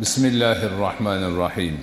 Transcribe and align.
بسم 0.00 0.24
الله 0.26 0.66
الرحمن 0.66 1.22
الرحيم 1.24 1.78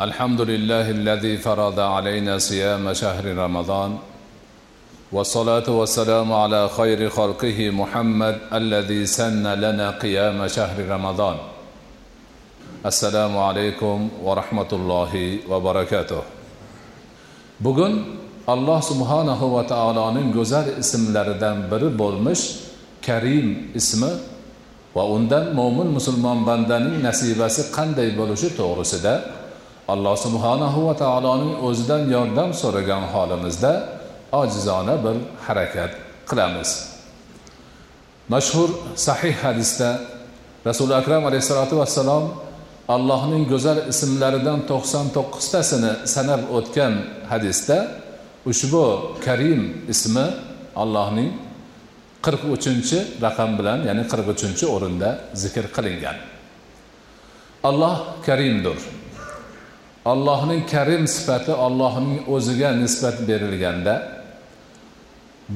الحمد 0.00 0.40
لله 0.40 0.90
الذي 0.90 1.36
فرض 1.36 1.78
علينا 1.80 2.38
صيام 2.38 2.92
شهر 2.94 3.26
رمضان 3.26 3.98
والصلاة 5.12 5.66
والسلام 5.70 6.32
على 6.32 6.68
خير 6.68 7.10
خلقه 7.10 7.70
محمد 7.70 8.38
الذي 8.54 9.06
سن 9.06 9.42
لنا 9.42 9.90
قيام 9.90 10.48
شهر 10.48 10.78
رمضان 10.88 11.36
السلام 12.86 13.38
عليكم 13.38 14.08
ورحمة 14.22 14.70
الله 14.72 15.38
وبركاته 15.50 16.22
bugun 17.58 18.14
alloh 18.46 18.78
subhanahu 18.78 19.58
va 19.58 19.66
taoloning 19.66 20.30
go'zal 20.30 20.78
ismlaridan 20.78 21.66
biri 21.66 21.90
bo'lmish 21.98 22.62
karim 23.02 23.74
ismi. 23.74 24.38
Va 24.96 25.04
undan 25.16 25.44
mo'min 25.58 25.88
musulmon 25.96 26.38
bandaning 26.48 26.96
nasibasi 27.08 27.62
qanday 27.76 28.08
bo'lishi 28.18 28.48
to'g'risida 28.58 29.14
alloh 29.92 30.14
subhanahu 30.26 30.78
va 30.88 30.94
taoloning 31.02 31.54
o'zidan 31.68 32.02
yordam 32.14 32.50
so'ragan 32.62 33.02
holimizda 33.12 33.72
ojizona 34.40 34.94
bir 35.04 35.16
harakat 35.46 35.92
qilamiz. 36.30 36.70
Mashhur 38.34 38.68
sahih 39.06 39.34
hadisda 39.44 39.88
rasuli 40.68 40.94
akram 41.00 41.22
alayhissalotu 41.30 41.74
vassalom 41.80 42.24
allohning 42.94 43.44
go'zal 43.52 43.78
ismlaridan 43.92 44.58
to'qson 44.70 45.06
to'qqiztasini 45.16 45.92
sanab 46.14 46.42
o'tgan 46.56 46.94
hadisda 47.30 47.78
ushbu 48.50 48.86
karim 49.24 49.60
ismi 49.92 50.26
allohning 50.82 51.30
qirq 52.24 52.42
uchinchi 52.54 52.98
raqam 53.24 53.50
bilan 53.58 53.78
ya'ni 53.88 54.04
qirq 54.12 54.26
uchinchi 54.34 54.64
o'rinda 54.74 55.08
zikr 55.42 55.64
qilingan. 55.76 56.16
Alloh 57.68 57.96
karimdir. 58.26 58.78
Allohning 60.12 60.64
karim 60.72 61.04
sifati 61.04 61.52
allohning 61.52 62.24
o'ziga 62.34 62.70
nisbat 62.82 63.16
berilganda 63.28 63.94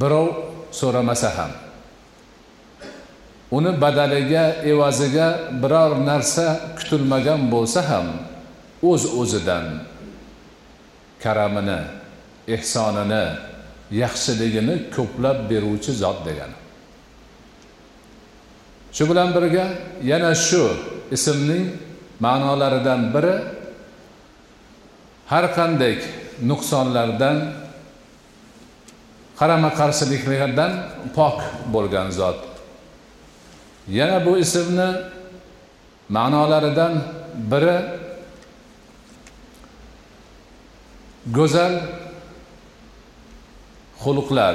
birov 0.00 0.28
so'ramasa 0.80 1.30
ham 1.36 1.52
uni 3.56 3.72
badaliga 3.82 4.44
evaziga 4.72 5.28
biror 5.62 5.92
narsa 6.10 6.46
kutilmagan 6.78 7.40
bo'lsa 7.54 7.80
ham 7.90 8.06
o'z 8.90 9.02
o'zidan 9.20 9.66
karamini 11.22 11.80
ehsonini 12.56 13.24
yaxshiligini 13.90 14.90
ko'plab 14.94 15.50
beruvchi 15.50 15.92
zot 15.92 16.18
degani. 16.26 16.56
Shu 18.92 19.04
bilan 19.10 19.28
birga 19.36 19.66
yana 20.10 20.34
shu 20.34 20.64
ismning 21.10 21.64
ma'nolaridan 22.20 23.00
biri 23.14 23.36
har 25.26 25.44
qanday 25.56 25.94
nuqsonlardan 26.50 27.36
qarama 29.38 29.70
qarshiliklardan 29.80 30.72
pok 31.16 31.38
bo'lgan 31.74 32.08
zot. 32.18 32.38
Yana 33.98 34.18
bu 34.26 34.32
ismni 34.44 34.88
ma'nolaridan 36.16 36.94
biri 37.50 37.76
go'zal 41.36 41.74
xulqlar 44.02 44.54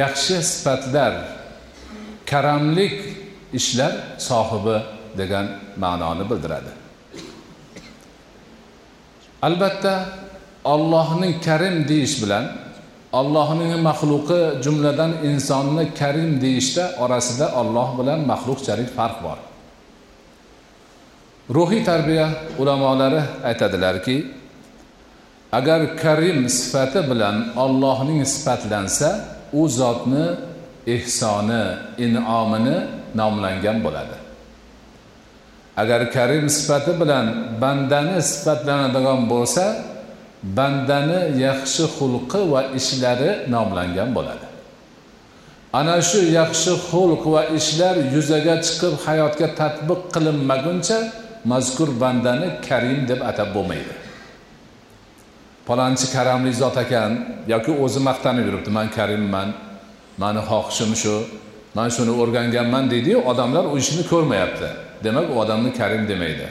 yaxshi 0.00 0.36
sifatlar 0.50 1.12
karamlik 2.30 2.96
ishlar 3.58 3.92
sohibi 4.28 4.76
degan 5.18 5.46
ma'noni 5.76 6.24
bildiradi. 6.30 6.72
Albatta 9.42 9.94
ollohning 10.64 11.34
karim 11.46 11.76
deyish 11.90 12.16
bilan 12.22 12.44
allohning 13.12 13.72
maxluqi 13.88 14.40
jumladan 14.64 15.12
insonni 15.28 15.84
karim 16.00 16.30
deyishda 16.44 16.84
orasida 17.04 17.46
olloh 17.60 17.88
bilan 17.98 18.20
maxluqchalik 18.32 18.90
farq 18.98 19.18
bor. 19.26 19.38
Ruhiy 21.56 21.82
tarbiya 21.90 22.26
ulamolari 22.58 23.22
aytadilarki 23.48 24.16
agar 25.52 25.96
karim 25.96 26.48
sifati 26.48 27.00
bilan 27.10 27.36
ollohning 27.56 28.24
sifatlansa 28.24 29.08
u 29.52 29.68
zotni 29.68 30.26
ehsoni 30.86 31.64
inomini 31.98 32.76
nomlangan 33.14 33.84
bo'ladi. 33.84 34.16
Agar 35.76 36.12
karim 36.12 36.48
sifati 36.48 36.92
bilan 37.00 37.26
bandani 37.60 38.22
sifatlanadigan 38.22 39.20
bo'lsa 39.32 39.64
bandani 40.56 41.20
yaxshi 41.46 41.84
xulqi 41.96 42.40
va 42.52 42.62
ishlari 42.78 43.30
nomlangan 43.54 44.10
bo'ladi. 44.16 44.46
Ana 45.72 45.96
shu 46.08 46.20
yaxshi 46.40 46.72
xulq 46.88 47.22
va 47.34 47.42
ishlar 47.58 47.96
yuzaga 48.14 48.56
chiqib 48.66 48.94
hayotga 49.04 49.48
tatbiq 49.60 50.00
qilinmaguncha 50.14 50.98
mazkur 51.50 51.88
bandani 52.02 52.48
karim 52.68 53.00
deb 53.10 53.20
atab 53.30 53.48
bo'lmaydi. 53.56 54.01
Palonchi 55.68 56.06
karamli 56.14 56.52
zot 56.62 56.76
ekan 56.84 57.12
yoki 57.52 57.72
o'zi 57.84 58.00
maqtanib 58.08 58.44
yuribdi 58.48 58.70
man 58.78 58.88
karimman 58.96 59.48
mani 60.22 60.40
xohishim 60.50 60.92
shu 61.02 61.14
man 61.74 61.88
shuni 61.94 62.12
o'rganganman 62.22 62.84
deydiyu 62.92 63.18
odamlar 63.30 63.64
u 63.72 63.74
ishni 63.82 64.02
ko'rmayapti. 64.12 64.68
Demak 65.04 65.26
u 65.32 65.34
odamni 65.42 65.70
karim 65.80 66.02
demaydi. 66.08 66.48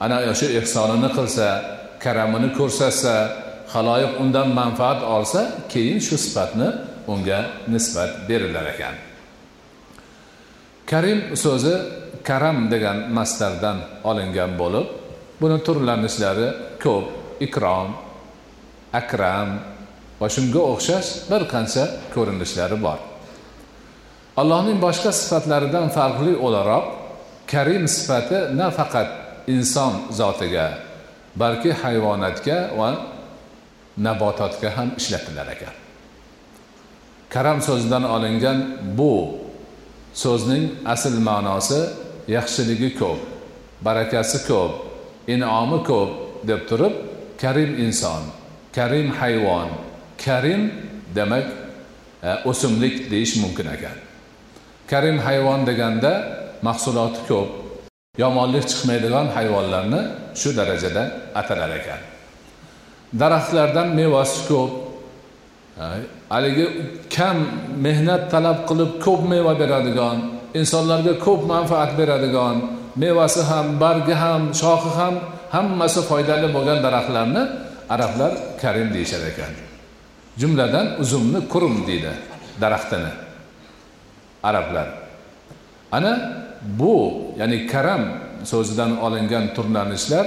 Ana 0.00 0.34
shu 0.40 0.46
ehsonini 0.60 1.08
qilsa 1.16 1.46
karamini 2.04 2.48
ko'rsatsa 2.58 3.14
haloyiq 3.74 4.12
undan 4.22 4.48
manfaat 4.60 5.00
olsa 5.14 5.40
keyin 5.72 5.98
shu 6.06 6.16
sifatni 6.24 6.68
unga 7.12 7.40
nisbat 7.72 8.10
berilar 8.28 8.66
ekan. 8.74 8.94
Karim 10.90 11.18
so'zi 11.44 11.74
karam 12.28 12.58
degan 12.72 12.98
mastardan 13.16 13.78
olingan 14.10 14.52
bo'lib 14.60 14.86
buni 15.40 15.58
turlanishlari 15.66 16.48
ko'p 16.84 17.06
ikrom 17.46 17.88
akram. 18.92 19.60
Va 20.20 20.28
shunga 20.32 20.62
o'xshash 20.72 21.28
bir 21.30 21.42
qancha 21.52 21.84
ko'rinishlari 22.14 22.78
bor. 22.86 22.98
Allohning 24.40 24.78
boshqa 24.86 25.10
sifatlaridan 25.20 25.88
farqli 25.96 26.32
o'laroq 26.46 26.84
karim 27.52 27.84
sifati 27.88 28.38
nafaqat 28.60 29.08
inson 29.54 29.92
zotiga 30.18 30.66
balki 31.42 31.70
hayvonotga 31.82 32.58
va 32.78 32.90
nabototga 34.06 34.68
ham 34.76 34.88
ishlatilar 35.00 35.48
ekan. 35.54 35.74
Karam 37.34 37.58
so'zidan 37.68 38.04
olingan 38.14 38.58
bu 38.98 39.12
so'zning 40.22 40.64
asl 40.94 41.14
ma'nosi 41.28 41.80
yaxshiligi 42.36 42.90
ko'p 43.00 43.20
barakasi 43.86 44.38
ko'p 44.48 44.72
in'omi 45.34 45.78
ko'p 45.88 46.10
deb 46.48 46.60
turib 46.68 46.94
karim 47.42 47.70
inson 47.84 48.22
karim 48.76 49.08
hayvon. 49.20 49.68
Karim 50.24 50.62
demak 51.14 51.46
e, 52.22 52.30
o'simlik 52.50 53.10
deyish 53.10 53.36
mumkin 53.42 53.66
ekan. 53.76 53.96
Karim 54.90 55.18
hayvon 55.26 55.60
deganda 55.68 56.12
mahsuloti 56.62 57.20
ko'p 57.28 57.48
yomonlik 58.22 58.64
chiqmaydigan 58.70 59.26
hayvonlarni 59.36 60.00
shu 60.40 60.48
darajada 60.58 61.02
atalar 61.40 61.70
ekan. 61.80 62.00
Daraxtlardan 63.20 63.88
mevasi 64.00 64.38
ko'p 64.50 64.72
e, 65.80 65.84
haligi 66.34 66.66
kam 67.16 67.36
mehnat 67.86 68.22
talab 68.32 68.58
qilib 68.68 68.90
ko'p 69.04 69.20
meva 69.32 69.52
beradigan 69.62 70.18
insonlarga 70.60 71.14
ko'p 71.26 71.40
manfaat 71.52 71.90
beradigan 72.00 72.56
mevasi 73.02 73.42
ham 73.50 73.66
bargi 73.82 74.14
ham 74.22 74.42
shoxi 74.60 74.90
ham 74.98 75.14
hammasi 75.54 76.00
foydali 76.10 76.48
bo'lgan 76.56 76.78
daraxtlarni 76.86 77.42
arablar 77.90 78.32
karim 78.60 78.94
deyishar 78.94 79.22
ekan. 79.32 79.52
Jumladan 80.38 81.00
uzumni 81.00 81.48
kurum 81.48 81.86
deydi 81.86 82.12
daraxtini. 82.60 83.12
Arablar. 84.42 84.88
Ana 85.92 86.12
bu 86.62 86.94
ya'ni 87.38 87.66
karam 87.66 88.02
so'zidan 88.44 89.00
olingan 89.00 89.54
turlanishlar 89.54 90.26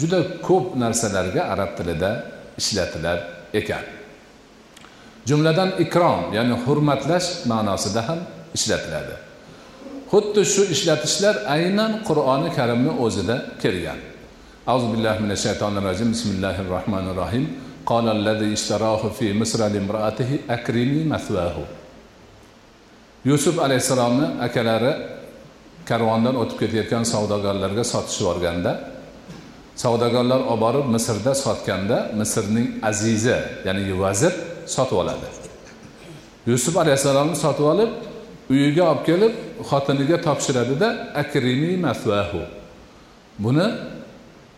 juda 0.00 0.20
ko'p 0.46 0.76
narsalarga 0.76 1.42
arab 1.52 1.76
tilida 1.78 2.10
ishlatilar 2.58 3.18
ekan. 3.54 3.84
Jumladan 5.28 5.70
ikrom 5.84 6.34
ya'ni 6.36 6.54
hurmatlash 6.64 7.28
ma'nosida 7.50 8.08
ham 8.08 8.20
ishlatiladi. 8.56 9.14
Xuddi 10.12 10.42
shu 10.52 10.62
ishlatishlar 10.74 11.34
aynan 11.56 11.92
qur'oni 12.08 12.50
karimni 12.58 12.92
o'zida 13.04 13.36
kelgan. 13.62 14.00
أعوذ 14.69 14.85
بالله 14.91 15.15
من 15.19 15.31
الشيطان 15.31 15.77
الرجيم 15.77 16.11
بسم 16.11 16.29
الله 16.35 16.55
الرحمن 16.65 17.05
الرحيم 17.13 17.45
قال 17.85 18.05
الذي 18.17 18.53
اشتراه 18.53 19.09
في 19.17 19.33
مصر 19.33 19.59
لامرأته 19.67 20.29
أكرمي 20.49 21.03
مثواه 21.03 21.57
yusuf 23.25 23.59
alayhissalomni 23.59 24.27
akalari 24.45 24.93
karvondan 25.89 26.35
o'tib 26.41 26.57
ketayotgan 26.61 27.03
savdogarlarga 27.13 27.83
sotishib 27.93 28.21
yuborganda 28.21 28.71
savdogarlar 29.83 30.41
olib 30.51 30.61
borib 30.65 30.85
misrda 30.95 31.33
sotganda 31.45 31.97
misrning 32.19 32.67
azizi 32.89 33.37
ya'ni 33.67 33.93
vazir 34.03 34.33
sotib 34.75 34.97
oladi 35.01 35.27
yusuf 36.51 36.75
alayhissalomni 36.83 37.35
sotib 37.45 37.65
olib 37.73 37.91
uyiga 38.53 38.83
olib 38.91 39.01
kelib 39.09 39.33
xotiniga 39.69 40.17
topshiradida 40.27 40.87
akrimi 41.21 41.71
masvahu 41.85 42.41
buni 43.43 43.67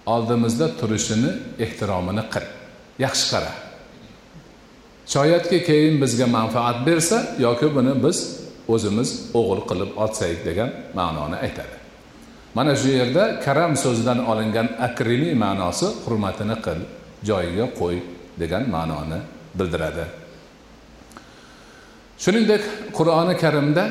oldimizda 0.06 0.76
turishini 0.78 1.32
ehtiromini 1.58 2.24
qil. 2.32 2.46
Yaxshi 2.98 3.26
qara. 3.32 3.52
Shoyatki 5.06 5.64
keyin 5.68 6.00
bizga 6.02 6.26
manfaat 6.26 6.86
bersa 6.86 7.18
yoki 7.38 7.68
buni 7.74 7.94
biz 8.04 8.18
o'zimiz 8.68 9.08
o'g'il 9.34 9.62
qilib 9.70 9.90
olsak 10.02 10.44
degan 10.48 10.70
ma'noni 10.94 11.36
aytadi. 11.46 11.76
Mana 12.54 12.76
shu 12.76 12.88
yerda 12.88 13.40
karam 13.44 13.76
so'zidan 13.76 14.18
olingan 14.30 14.68
akrimiy 14.88 15.34
ma'nosi 15.44 15.86
hurmatini 16.04 16.56
qil 16.66 16.80
joyiga 17.28 17.66
qo'y 17.80 17.96
degan 18.40 18.64
ma'noni 18.74 19.18
bildiradi. 19.58 20.04
Shuningdek 22.22 22.62
qur'oni 22.96 23.34
karimda 23.42 23.84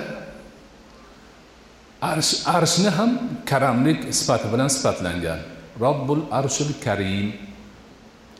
arsh 2.11 2.33
arshni 2.57 2.89
ham 2.97 3.11
karamlik 3.49 3.99
sifati 4.13 4.47
bilan 4.53 4.69
sifatlangan. 4.75 5.39
Robbul 5.81 6.29
arshul 6.29 6.71
karim. 6.83 7.33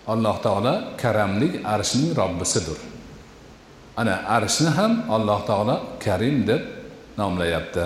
Alloh 0.07 0.37
taolo 0.45 0.73
karamlik 0.97 1.65
arshning 1.65 2.13
robbisidir. 2.13 2.77
Ana 3.97 4.15
arshni 4.37 4.69
ham 4.77 5.09
alloh 5.09 5.41
taolo 5.49 5.75
karim 5.99 6.45
deb 6.45 6.61
nomlayapti. 7.17 7.85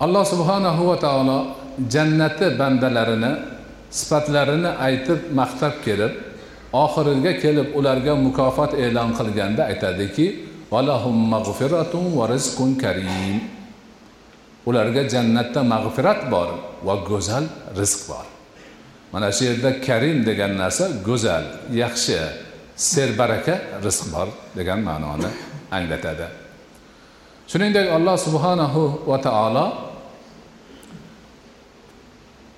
Alloh 0.00 0.24
subhanahu 0.32 0.82
va 0.90 0.96
taolo 0.96 1.38
jannati 1.94 2.46
bandalarini 2.58 3.32
sifatlarini 3.90 4.70
aytib 4.86 5.30
maqtab 5.38 5.82
kelib 5.84 6.12
oxiriga 6.72 7.32
kelib 7.42 7.68
ularga 7.78 8.14
mukofot 8.14 8.72
e'lon 8.84 9.10
qilganda 9.18 9.62
aytadiki 9.70 10.26
valahum 10.70 11.16
mag'firatun 11.34 12.04
va 12.18 12.24
rizqun 12.34 12.70
karim. 12.82 13.57
Ularga 14.68 15.02
jannatda 15.12 15.60
mag'firat 15.72 16.20
bor 16.32 16.48
va 16.86 16.94
go'zal 17.08 17.44
rizq 17.78 18.00
bor. 18.08 18.26
Mana 19.12 19.28
shu 19.32 19.42
yerda 19.48 19.70
karim 19.86 20.18
degan 20.28 20.52
narsa 20.60 20.84
go'zal 21.08 21.44
yaxshi 21.82 22.16
serbaraka 22.76 23.54
rizq 23.84 24.04
bor 24.12 24.28
degan 24.58 24.80
ma'noni 24.88 25.30
anglatadi. 25.76 26.26
Shuningdek 27.50 27.88
alloh 27.96 28.16
subhanahu 28.26 28.80
va 29.10 29.18
taolo 29.26 29.66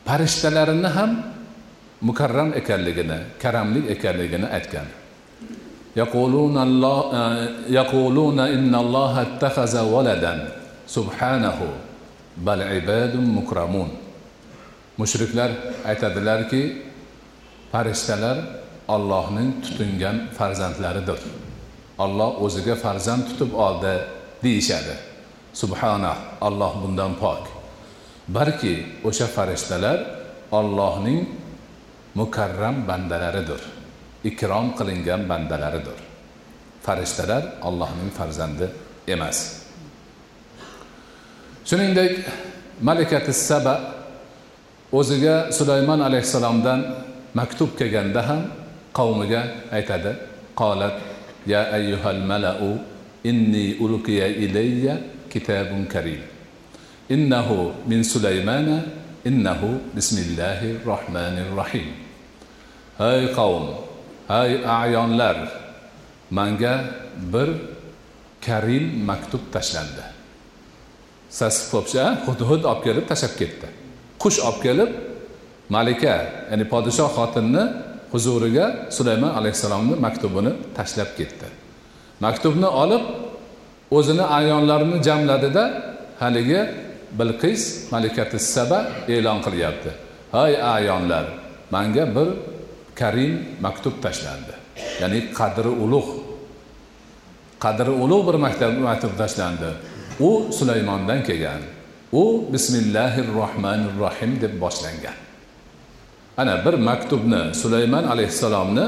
farishtalarini 0.06 0.90
ham 0.96 1.10
mukarram 2.02 2.50
ekanligini 2.60 3.18
karamlik 3.42 3.84
ekanligini 3.94 4.46
aytgan. 4.58 4.88
Yaquluna 5.94 6.62
e, 8.50 8.54
innalloha 8.56 9.20
ittaxaza 9.28 9.82
valadan 9.86 10.38
subhanahu 10.86 11.89
bal 12.46 12.60
ibadun 12.78 13.26
mukramun. 13.38 13.90
Mushriklar 14.98 15.50
aytadilarki 15.84 16.62
farishtalar 17.72 18.38
ollohning 18.88 19.62
tutingan 19.64 20.16
farzandlaridir. 20.38 21.20
Olloh 21.98 22.42
o'ziga 22.42 22.74
farzand 22.74 23.22
tutib 23.28 23.52
oldi 23.54 23.94
deyishadi. 24.42 24.94
Subhana 25.52 26.14
olloh 26.40 26.72
bundan 26.82 27.14
pok. 27.22 27.48
Balki 28.28 28.74
o'sha 29.04 29.26
farishtalar 29.26 29.98
ollohning 30.52 31.20
mukarram 32.14 32.76
bandalaridir 32.88 33.80
ikrom 34.24 34.76
qilingan 34.76 35.28
bandalaridir. 35.28 35.98
Farishtalar 36.82 37.44
ollohning 37.62 38.10
farzandi 38.18 38.68
emas. 39.08 39.38
Shuningdek 41.64 42.24
malikati 42.80 43.32
saba 43.32 43.74
o'ziga 44.92 45.52
sulaymon 45.52 46.00
alayhissalomdan 46.00 46.80
maktub 47.34 47.76
kelganda 47.78 48.22
ham 48.28 48.42
qavmiga 48.92 49.68
aytadi. 49.70 50.12
Qolat 50.60 50.96
ya 51.46 51.72
ayyuhal 51.72 52.20
malau 52.20 52.80
inni 53.24 53.78
ulqiya 53.80 54.28
ilayya 54.28 54.98
kitabun 55.32 55.86
karim. 55.86 56.20
Innahu 57.08 57.72
min 57.86 58.02
sulaymana 58.02 58.84
innahu 59.24 59.80
bismillahi 59.96 60.80
rohmanir 60.84 61.48
rohim 61.56 61.86
hey 62.98 63.30
qavm 63.38 63.66
hey 64.28 64.50
ayonlar 64.64 65.36
manga 66.30 66.74
bir 67.32 67.48
karim 68.46 69.04
maktub 69.06 69.40
tashlandi. 69.54 70.09
Sassiq 71.38 71.66
qo'pcha 71.74 72.04
hud 72.26 72.40
hud 72.48 72.62
olib 72.70 72.82
kelib 72.86 73.04
tashlab 73.10 73.34
ketdi. 73.40 73.66
Qush 74.22 74.38
olib 74.48 74.58
kelib 74.66 74.90
malika 75.76 76.14
ya'ni 76.50 76.64
podshoh 76.72 77.10
xotinni 77.16 77.62
huzuriga 78.12 78.66
sulaymon 78.96 79.32
alayhissalomni 79.38 79.96
maktubini 80.06 80.52
tashlab 80.78 81.10
ketdi. 81.18 81.46
Maktubni 82.26 82.68
olib 82.82 83.04
o'zini 83.96 84.24
ayonlarini 84.38 84.98
jamladida 85.08 85.64
haligi 86.22 86.60
bilqis 87.18 87.62
malikati 87.92 88.38
saba 88.54 88.78
e'lon 89.14 89.38
qilyapti. 89.46 89.90
Hay 90.36 90.52
ayonlar 90.76 91.24
manga 91.74 92.04
bir 92.16 92.28
karim 93.00 93.32
maktub 93.64 93.94
tashlandi 94.04 94.54
ya'ni 95.00 95.18
qadri 95.38 95.70
ulug' 95.84 96.12
qadri 97.64 97.92
ulug' 98.04 98.24
bir 98.28 98.36
maktab 98.46 98.72
maktub 98.88 99.12
tashlandi. 99.22 99.70
U 100.20 100.52
sulaymondan 100.52 101.24
kelgan. 101.24 101.62
U 102.12 102.52
bismillahi 102.52 103.20
rohmanir 103.38 103.92
rohim 104.00 104.40
deb 104.40 104.60
boshlangan. 104.60 105.16
Ana 106.36 106.64
bir 106.64 106.74
maktubni 106.74 107.54
sulaymon 107.54 108.04
alayhissalomni 108.04 108.86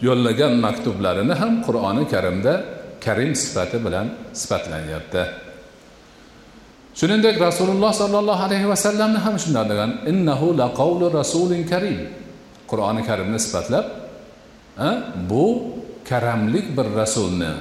yo'llagan 0.00 0.54
maktublarini 0.66 1.34
ham 1.40 1.52
qur'oni 1.66 2.04
karimda 2.12 2.54
karim 3.04 3.32
sifati 3.34 3.78
bilan 3.84 4.06
sifatlanyapti. 4.32 5.22
Shuningdek 6.98 7.36
rasululloh 7.40 7.92
sollallohu 7.92 8.42
alayhi 8.48 8.68
vasallamni 8.68 9.18
ham 9.26 9.34
shunday 9.42 9.64
degan 9.72 9.90
innahu 10.10 10.46
laqavlu 10.62 11.06
rasulin 11.20 11.62
karim. 11.72 11.98
Qur'oni 12.70 13.02
karimni 13.08 13.38
sifatlab 13.46 13.86
bu 15.30 15.46
karamlik 16.08 16.66
bir 16.76 16.86
rasulni 17.00 17.52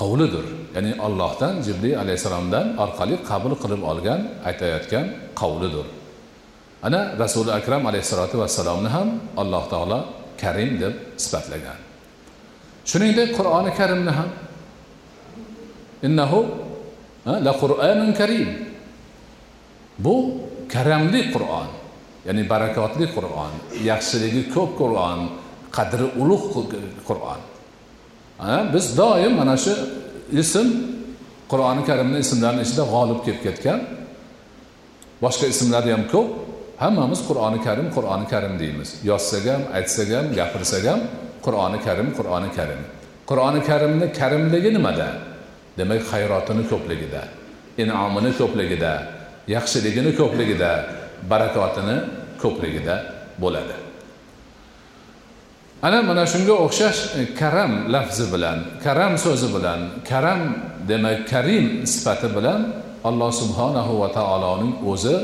qavlidir 0.00 0.46
ya'ni 0.74 0.92
allohdan 1.06 1.54
jibril 1.66 1.96
alayhissalomdan 2.02 2.66
orqali 2.84 3.14
qabul 3.30 3.54
qilib 3.62 3.82
olgan 3.92 4.20
aytayotgan 4.48 5.06
qavlidir 5.40 5.86
ana 6.86 7.00
rasuli 7.22 7.50
akram 7.58 7.82
alayhissalotu 7.90 8.36
vassalomni 8.42 8.88
ham 8.96 9.08
alloh 9.42 9.64
taolo 9.72 9.98
karim 10.42 10.72
deb 10.82 10.94
sifatlagan 11.24 11.80
shuningdek 12.86 13.34
qur'oni 13.34 13.70
karimni 13.74 14.12
ham. 14.18 14.30
Innahu 16.06 16.40
la 17.26 17.52
qur'anun 17.62 18.14
karim. 18.14 18.48
Bu 19.98 20.14
karamli 20.70 21.32
qur'on 21.34 21.68
ya'ni 22.26 22.42
barakotli 22.46 23.10
qur'on 23.16 23.52
yaxshiligi 23.90 24.42
ko'p 24.54 24.78
qur'on 24.78 25.20
qadri 25.76 26.06
ulug' 26.22 26.46
qur'on. 27.08 27.40
Biz 28.74 28.98
doim 28.98 29.34
mana 29.36 29.56
shu 29.56 29.72
ism 30.32 30.66
qur'oni 31.50 31.82
karimni 31.88 32.18
ismlarini 32.24 32.62
ichida 32.66 32.84
g'olib 32.92 33.20
kelib 33.26 33.42
ketgan 33.46 33.80
boshqa 35.24 35.46
ismlari 35.54 35.90
ham 35.94 36.04
ko'p. 36.14 36.28
Hammamiz 36.82 37.20
qur'oni 37.28 37.58
karim 37.66 37.86
qur'oni 37.96 38.26
karim 38.32 38.54
deymiz. 38.62 38.88
Yozsak 39.10 39.44
ham 39.52 39.62
aytsak 39.78 40.08
ham 40.16 40.26
gapirsak 40.38 40.84
ham 40.90 41.00
qur'oni 41.46 41.78
karim 41.86 42.08
qur'oni 42.18 42.50
karim. 42.58 42.80
Qur'oni 43.30 43.60
karimni 43.70 44.06
karimligi 44.20 44.70
nimada? 44.76 45.08
Demak 45.78 46.02
hayrotini 46.12 46.64
ko'pligida 46.72 47.22
inomini 47.82 48.30
ko'pligida 48.40 48.92
yaxshiligini 49.54 50.12
ko'pligida 50.20 50.70
barakotini 51.30 51.96
ko'pligida 52.42 52.94
bo'ladi. 53.42 53.85
Ana 55.82 56.02
mana 56.02 56.24
shunga 56.26 56.54
o'xshash 56.64 57.00
e, 57.20 57.34
karam 57.34 57.72
lafzi 57.94 58.26
bilan 58.32 58.58
karam 58.84 59.18
so'zi 59.18 59.48
bilan 59.56 59.80
karam 60.10 60.40
demak 60.88 61.28
karim 61.28 61.86
sifati 61.86 62.28
bilan 62.36 62.60
alloh 63.04 63.30
subhanahu 63.42 63.92
va 64.00 64.08
taoloning 64.18 64.72
o'zi 64.92 65.16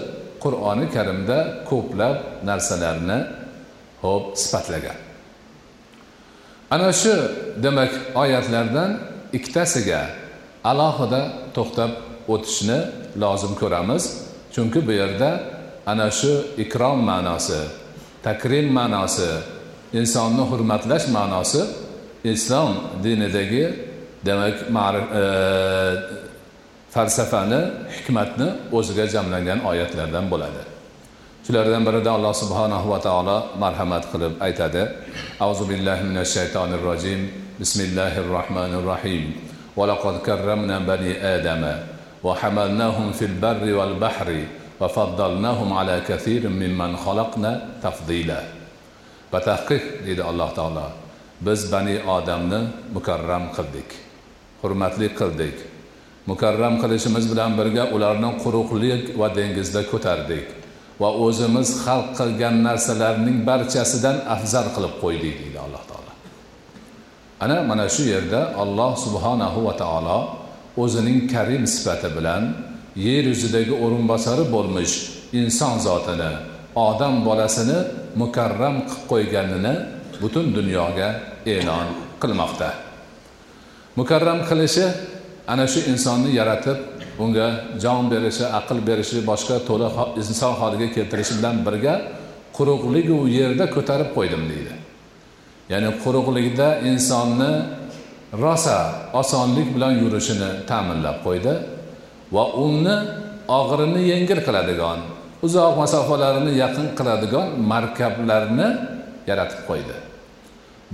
qur'oni 0.42 0.86
karimda 0.96 1.38
ko'plab 1.70 2.16
narsalarni 2.48 3.18
ho'p 4.02 4.24
sifatlagan. 4.42 4.98
Ana 6.74 6.90
shu 6.92 7.14
demak 7.64 7.92
oyatlardan 8.22 8.90
ikkitasiga 9.36 10.00
alohida 10.70 11.22
to'xtab 11.56 11.90
o'tishni 12.32 12.78
lozim 13.22 13.52
ko'ramiz. 13.60 14.04
Chunki 14.54 14.80
bu 14.86 14.92
yerda 15.00 15.30
ana 15.92 16.08
shu 16.18 16.32
ikrom 16.64 16.98
ma'nosi 17.10 17.60
takrim 18.26 18.66
ma'nosi 18.78 19.30
insonni 19.99 20.43
hurmatlash 20.51 21.05
ma'nosi 21.17 21.61
islom 22.23 22.71
dinidagi 23.03 23.65
demak 24.25 24.55
e, 25.21 25.23
falsafani 26.93 27.61
hikmatni 27.95 28.47
o'ziga 28.77 29.05
jamlangan 29.13 29.59
oyatlardan 29.69 30.25
bo'ladi 30.31 30.61
shulardan 31.45 31.81
birida 31.87 32.11
alloh 32.17 32.33
subhanahu 32.43 32.87
va 32.93 32.99
taolo 33.07 33.37
marhamat 33.63 34.03
qilib 34.11 34.33
aytadi 34.47 34.83
auzu 35.45 35.63
billahi 35.71 36.03
minash 36.09 36.31
shaytonir 36.37 36.81
rojim 36.89 37.21
bismillahir 37.59 38.25
rohmanir 38.35 38.83
rohim 38.93 39.25
ولقد 39.77 40.15
كرمنا 40.25 40.79
بني 40.79 41.11
آدم 41.35 41.63
وحملناهم 42.23 43.11
في 43.11 43.25
البر 43.25 43.73
والبحر 43.73 44.29
وفضلناهم 44.81 45.73
على 45.73 46.01
كثير 46.07 46.49
ممن 46.49 46.97
خلقنا 46.97 47.51
تفضيلا 47.83 48.41
batahqiq 49.32 49.82
deydi 50.06 50.22
alloh 50.30 50.50
taolo. 50.58 50.86
Biz 51.46 51.60
bani 51.72 51.96
odamni 52.16 52.60
mukarram 52.94 53.44
qildik 53.56 53.90
hurmatli 54.62 55.08
qildik. 55.20 55.56
Mukarram 56.30 56.74
qilishimiz 56.82 57.24
bilan 57.32 57.50
birga 57.58 57.84
ularni 57.94 58.30
quruqlik 58.42 59.02
va 59.20 59.28
dengizda 59.38 59.82
ko'tardik 59.92 60.46
va 61.00 61.10
o'zimiz 61.24 61.68
xalq 61.84 62.08
qilgan 62.18 62.56
narsalarning 62.66 63.38
barchasidan 63.48 64.16
afzal 64.34 64.66
qilib 64.74 64.94
qo'ydik 65.02 65.34
deydi 65.42 65.58
alloh 65.66 65.82
taolo. 65.90 66.12
Ana 67.44 67.58
mana 67.70 67.86
shu 67.94 68.02
yerda 68.14 68.40
alloh 68.62 68.92
subhanahu 69.04 69.58
va 69.66 69.74
taolo 69.82 70.18
o'zining 70.82 71.18
karim 71.32 71.64
sifati 71.74 72.08
bilan 72.16 72.42
yer 73.06 73.24
yuzidagi 73.32 73.74
o'rinbosari 73.84 74.44
bo'lmish 74.54 74.94
inson 75.40 75.74
zotini 75.86 76.32
odam 76.74 77.24
bolasini 77.24 77.78
mukarram 78.16 78.76
qilib 78.88 79.08
qo'yganini 79.10 79.74
butun 80.22 80.54
dunyoga 80.56 81.08
e'lon 81.46 81.86
qilmoqda. 82.22 82.68
Mukarram 83.96 84.40
qilishi 84.48 84.86
ana 85.52 85.66
shu 85.66 85.80
insonni 85.92 86.30
yaratib 86.40 86.78
unga 87.18 87.78
jon 87.82 88.08
berishi 88.12 88.44
aql 88.58 88.78
berishi 88.88 89.18
boshqa 89.30 89.56
to'la 89.68 89.88
inson 90.20 90.52
holiga 90.60 90.88
keltirishi 90.96 91.34
bilan 91.38 91.56
birga 91.66 91.94
quruqligu 92.56 93.18
yerda 93.38 93.64
ko'tarib 93.74 94.08
qo'ydim 94.16 94.42
deydi. 94.52 94.74
Ya'ni 95.72 95.90
quruqlikda 96.04 96.68
insonni 96.90 97.52
rosa 98.44 98.78
osonlik 99.20 99.68
bilan 99.74 99.92
yurishini 100.02 100.50
ta'minlab 100.70 101.18
qo'ydi 101.26 101.52
va 102.34 102.44
uni 102.66 102.96
og'irini 103.58 104.02
yengil 104.12 104.40
qiladigan 104.46 105.00
uzoq 105.46 105.74
masofalarni 105.82 106.52
yaqin 106.62 106.86
qiladigan 106.98 107.46
markablarni 107.72 108.68
yaratib 109.30 109.60
qo'ydi. 109.68 109.96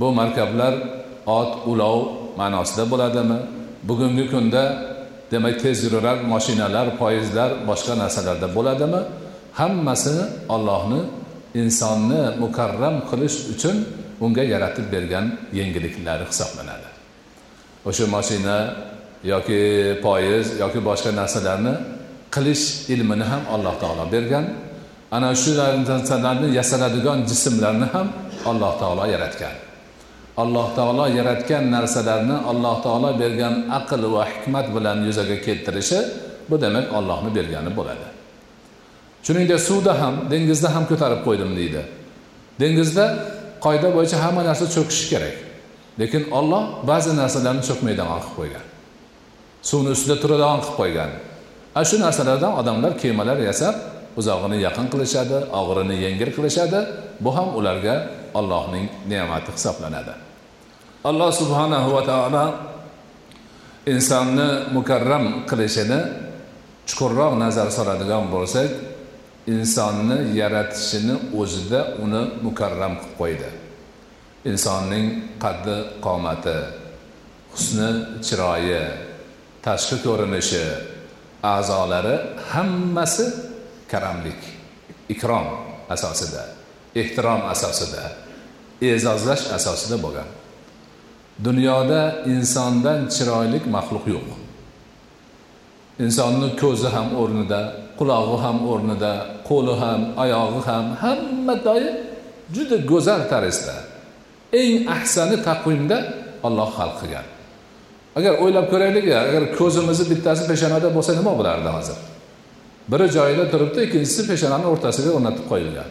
Bu 0.00 0.06
markablar 0.20 0.74
ot 1.38 1.52
ulov 1.70 1.98
ma'nosida 2.40 2.84
bo'ladimi? 2.92 3.38
Bugungi 3.88 4.24
kunda 4.32 4.62
demak 5.32 5.56
tez 5.62 5.76
yurar 5.84 6.18
moshinalar 6.32 6.86
poyezdlar 7.00 7.50
boshqa 7.68 7.94
narsalarda 8.02 8.48
bo'ladimi? 8.56 9.00
Hammasini 9.60 10.24
ollohni 10.54 11.00
insonni 11.60 12.20
mukarram 12.42 12.96
qilish 13.10 13.36
uchun 13.52 13.76
unga 14.24 14.42
yaratib 14.52 14.86
bergan 14.94 15.26
yengilliklari 15.58 16.24
hisoblanadi. 16.30 16.88
O'sha 17.88 18.04
moshina 18.16 18.56
yoki 19.32 19.60
poyezd 20.06 20.52
yoki 20.62 20.80
boshqa 20.88 21.10
narsalarni 21.20 21.74
qilish 22.34 22.90
ilmini 22.94 23.24
ham 23.24 23.42
alloh 23.54 23.74
taolo 23.82 24.04
bergan. 24.12 24.46
Ana 25.10 25.34
shu 25.34 25.50
narsalarni 25.56 26.48
yasaladigan 26.58 27.18
jismlarni 27.30 27.86
ham 27.94 28.06
alloh 28.50 28.72
taolo 28.80 29.04
yaratgan. 29.14 29.54
Alloh 30.42 30.68
taolo 30.76 31.04
yaratgan 31.18 31.64
narsalarni 31.76 32.36
alloh 32.50 32.76
taolo 32.84 33.10
bergan 33.22 33.54
aql 33.78 34.02
va 34.14 34.22
hikmat 34.30 34.66
bilan 34.74 34.98
yuzaga 35.08 35.36
keltirishi 35.46 35.98
bu 36.50 36.60
demak 36.60 36.86
ollohni 36.98 37.30
bergani 37.38 37.70
bo'ladi. 37.78 38.06
Shuningdek 39.26 39.60
suvda 39.68 39.92
ham 40.00 40.14
dengizda 40.30 40.68
ham 40.74 40.84
ko'tarib 40.90 41.20
qo'ydim 41.26 41.50
deydi. 41.58 41.82
Dengizda 42.60 43.04
qoida 43.64 43.88
bo'yicha 43.96 44.16
hamma 44.24 44.42
narsa 44.48 44.64
cho'kishi 44.74 45.04
kerak. 45.12 45.36
Lekin 46.00 46.22
olloh 46.38 46.62
ba'zi 46.90 47.10
narsalarni 47.20 47.62
cho'kmaydigan 47.68 48.08
qilib 48.14 48.34
qo'ygan. 48.38 48.64
Suvni 49.68 49.90
ustida 49.96 50.16
turadigan 50.22 50.60
qilib 50.64 50.76
qo'ygan. 50.80 51.10
Ana 51.74 51.84
shu 51.84 51.96
narsalardan 52.04 52.52
odamlar 52.60 52.92
kemalar 53.02 53.38
yasab 53.48 53.74
uzog'ini 54.20 54.58
yaqin 54.66 54.86
qilishadi 54.92 55.38
og'irini 55.60 55.96
yengil 56.04 56.30
qilishadi. 56.36 56.80
Bu 57.24 57.30
ham 57.36 57.48
ularga 57.58 57.94
allohning 58.38 58.86
ne'mati 59.10 59.50
hisoblanadi. 59.56 60.14
Alloh 61.10 61.30
subhanahu 61.40 61.88
va 61.96 62.02
taolo 62.10 62.44
insonni 63.92 64.48
mukarram 64.76 65.24
qilishini 65.50 66.00
chuqurroq 66.88 67.32
nazar 67.44 67.68
soladigan 67.78 68.24
bo'lsak 68.34 68.70
insonni 69.54 70.16
yaratishini 70.40 71.14
o'zida 71.40 71.80
uni 72.04 72.22
mukarram 72.46 72.94
qilib 73.00 73.14
qo'ydi. 73.20 73.50
Insonning 74.50 75.06
qaddi 75.42 75.76
qomati 76.04 76.58
husni 77.52 77.90
chiroyi 78.26 78.82
tashqi 79.66 79.96
ko'rinishi 80.06 80.64
a'zolari 81.42 82.16
hammasi 82.50 83.26
karamlik 83.90 84.40
ikrom 85.08 85.46
asosida 85.90 86.42
ehtirom 86.94 87.40
asosida 87.52 88.02
e'zozlash 88.82 89.44
asosida 89.56 89.96
bo'lgan. 90.04 90.28
Dunyoda 91.44 92.00
insondan 92.34 93.00
chiroyli 93.14 93.58
maxluq 93.76 94.04
yo'q 94.14 94.28
insonni 96.04 96.48
ko'zi 96.62 96.88
ham 96.94 97.08
o'rnida 97.22 97.60
qulog'i 97.98 98.36
ham 98.44 98.58
o'rnida 98.72 99.12
qo'li 99.48 99.74
ham 99.82 100.00
oyog'i 100.22 100.60
ham 100.68 100.84
hamma 101.02 101.54
doim 101.68 101.96
juda 102.54 102.76
go'zal 102.90 103.22
tarzda 103.32 103.76
eng 104.60 104.72
ahsani 104.94 105.36
taqvimda 105.48 105.98
olloh 106.46 106.68
xalq 106.78 106.96
qilgan. 107.00 107.26
Agar 108.18 108.34
o'ylab 108.42 108.66
ko'raylik 108.72 109.06
agar 109.24 109.42
ko'zimizni 109.58 110.04
bittasi 110.12 110.42
peshonada 110.50 110.88
bo'lsa 110.96 111.12
nima 111.18 111.32
bo'lardi 111.38 111.70
hozir? 111.76 111.96
Biri 112.90 113.06
joyida 113.16 113.44
turibdi 113.52 113.80
ikkinchisi 113.86 114.22
peshonani 114.30 114.66
o'rtasiga 114.72 115.10
o'rnatib 115.16 115.44
qo'yilgan. 115.50 115.88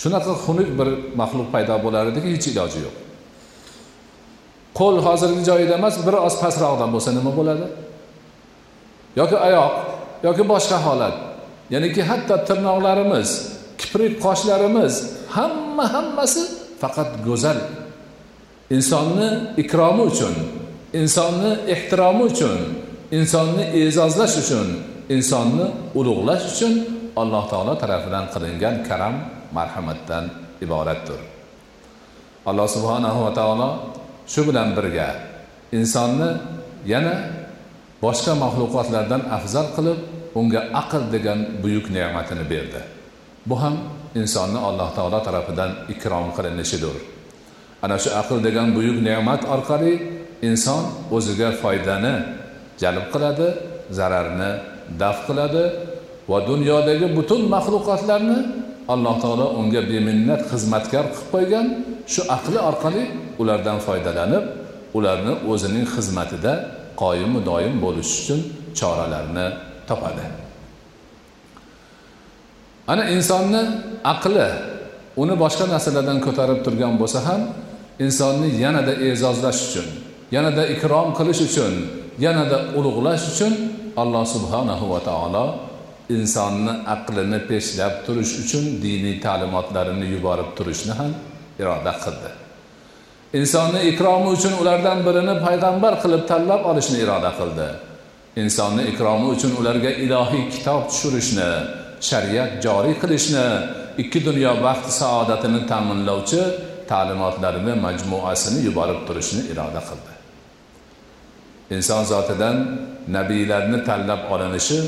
Shunaqa 0.00 0.32
xunuk 0.44 0.68
bir 0.78 0.88
maxluq 1.20 1.48
paydo 1.54 1.74
bo'lar 1.84 2.04
ediki 2.12 2.28
hech 2.34 2.46
iloji 2.52 2.78
yo'q. 2.86 2.96
Qo'l 4.78 4.96
hozirgi 5.06 5.42
joyida 5.50 5.74
emas 5.80 5.94
bir 6.06 6.14
oz 6.26 6.34
pastroqdan 6.42 6.90
bo'lsa 6.94 7.10
nima 7.18 7.32
bo'ladi? 7.38 7.66
Yoki 9.20 9.36
oyoq 9.48 9.72
yoki 10.26 10.44
boshqa 10.52 10.78
holat. 10.86 11.16
Ya'niki 11.74 12.02
hatto 12.10 12.36
tirnoqlarimiz 12.48 13.28
kiprik 13.80 14.14
qoshlarimiz 14.26 14.94
hamma 15.36 15.84
hammasi 15.94 16.42
faqat 16.82 17.10
go'zal. 17.28 17.58
Insonni 18.76 19.28
ikromi 19.62 20.02
uchun 20.10 20.34
insonni 20.92 21.50
ehtiromi 21.74 22.22
uchun 22.30 22.58
insonni 23.10 23.64
e'zozlash 23.80 24.36
uchun 24.42 24.68
insonni 25.14 25.66
ulug'lash 25.98 26.44
uchun 26.52 26.74
alloh 27.16 27.44
taolo 27.50 27.74
tarafidan 27.82 28.30
qilingan 28.34 28.76
karam 28.88 29.14
marhamatdan 29.52 30.24
iboratdir. 30.64 31.20
Alloh 32.46 32.68
subhanahu 32.76 33.18
va 33.26 33.32
taolo 33.34 33.68
shu 34.26 34.46
bilan 34.48 34.74
birga 34.76 35.08
insonni 35.78 36.30
yana 36.86 37.14
boshqa 38.02 38.32
maxluqotlardan 38.44 39.22
afzal 39.36 39.66
qilib 39.76 39.98
unga 40.38 40.60
aql 40.82 41.02
degan 41.14 41.38
buyuk 41.62 41.86
ne'matini 41.90 42.44
berdi. 42.52 42.80
Bu 43.48 43.54
ham 43.62 43.74
insonni 44.14 44.58
alloh 44.68 44.88
taolo 44.96 45.18
tarafidan 45.26 45.70
ikrom 45.92 46.26
qilinishidir. 46.36 46.96
Ana 47.82 47.96
shu 48.02 48.10
aql 48.20 48.38
degan 48.46 48.68
buyuk 48.76 48.98
ne'mat 49.08 49.42
orqali 49.54 50.19
inson 50.48 50.82
o'ziga 51.16 51.48
foydani 51.62 52.14
jalb 52.82 53.06
qiladi 53.12 53.48
zararni 53.98 54.50
daf 55.00 55.18
qiladi 55.28 55.64
va 56.30 56.38
dunyodagi 56.50 57.06
butun 57.18 57.42
maxluqotlarni 57.54 58.38
alloh 58.94 59.14
taolo 59.22 59.46
unga 59.60 59.82
beminnat 59.90 60.42
xizmatkor 60.52 61.04
qilib 61.14 61.28
qo'ygan 61.32 61.66
shu 62.12 62.20
aqli 62.36 62.58
orqali 62.70 63.02
ulardan 63.42 63.78
foydalanib 63.86 64.44
ularni 64.98 65.32
o'zining 65.52 65.86
xizmatida 65.94 66.52
qoyimu 67.02 67.38
doim 67.50 67.74
bo'lish 67.84 68.10
uchun 68.20 68.40
choralarni 68.78 69.46
topadi. 69.88 70.26
Ana 72.92 73.04
insonni 73.16 73.62
aqli 74.14 74.46
uni 75.22 75.34
boshqa 75.42 75.64
narsalardan 75.74 76.18
ko'tarib 76.26 76.58
turgan 76.66 76.94
bo'lsa 77.00 77.20
ham 77.28 77.42
insonni 78.04 78.48
yanada 78.62 78.92
e'zozlash 79.08 79.60
uchun 79.68 79.86
yanada 80.34 80.62
ikrom 80.74 81.08
qilish 81.18 81.40
uchun 81.48 81.74
yanada 82.26 82.58
ulug'lash 82.78 83.24
uchun 83.32 83.52
alloh 84.02 84.24
subhanahu 84.34 84.84
va 84.92 85.00
taolo 85.08 85.44
insonni 86.16 86.72
aqlini 86.94 87.38
peshlab 87.50 87.94
turish 88.06 88.32
uchun 88.42 88.64
diniy 88.84 89.16
ta'limotlarini 89.26 90.06
yuborib 90.14 90.50
turishni 90.58 90.92
ham 91.00 91.12
iroda 91.62 91.92
qildi. 92.04 92.30
Insonni 93.40 93.80
ikromi 93.90 94.28
uchun 94.36 94.54
ulardan 94.60 94.98
birini 95.06 95.34
payg'ambar 95.46 95.92
qilib 96.02 96.22
tanlab 96.30 96.62
olishni 96.70 96.98
iroda 97.04 97.30
qildi. 97.40 97.68
Insonni 98.42 98.82
ikromi 98.92 99.26
uchun 99.34 99.52
ularga 99.60 99.90
ilohiy 100.04 100.44
kitob 100.54 100.80
tushirishni 100.90 101.50
shariat 102.08 102.50
joriy 102.64 102.94
qilishni 103.02 103.46
ikki 104.02 104.18
dunyo 104.28 104.52
baxt 104.66 104.88
saodatini 105.00 105.60
ta'minlovchi 105.70 106.42
ta'limotlarini 106.90 107.74
majmuasini 107.86 108.58
yuborib 108.66 109.00
turishni 109.08 109.42
iroda 109.52 109.80
qildi. 109.88 110.09
Inson 111.70 112.04
zotidan 112.04 112.56
nabiylarni 113.08 113.84
tanlab 113.84 114.30
olinishi 114.32 114.78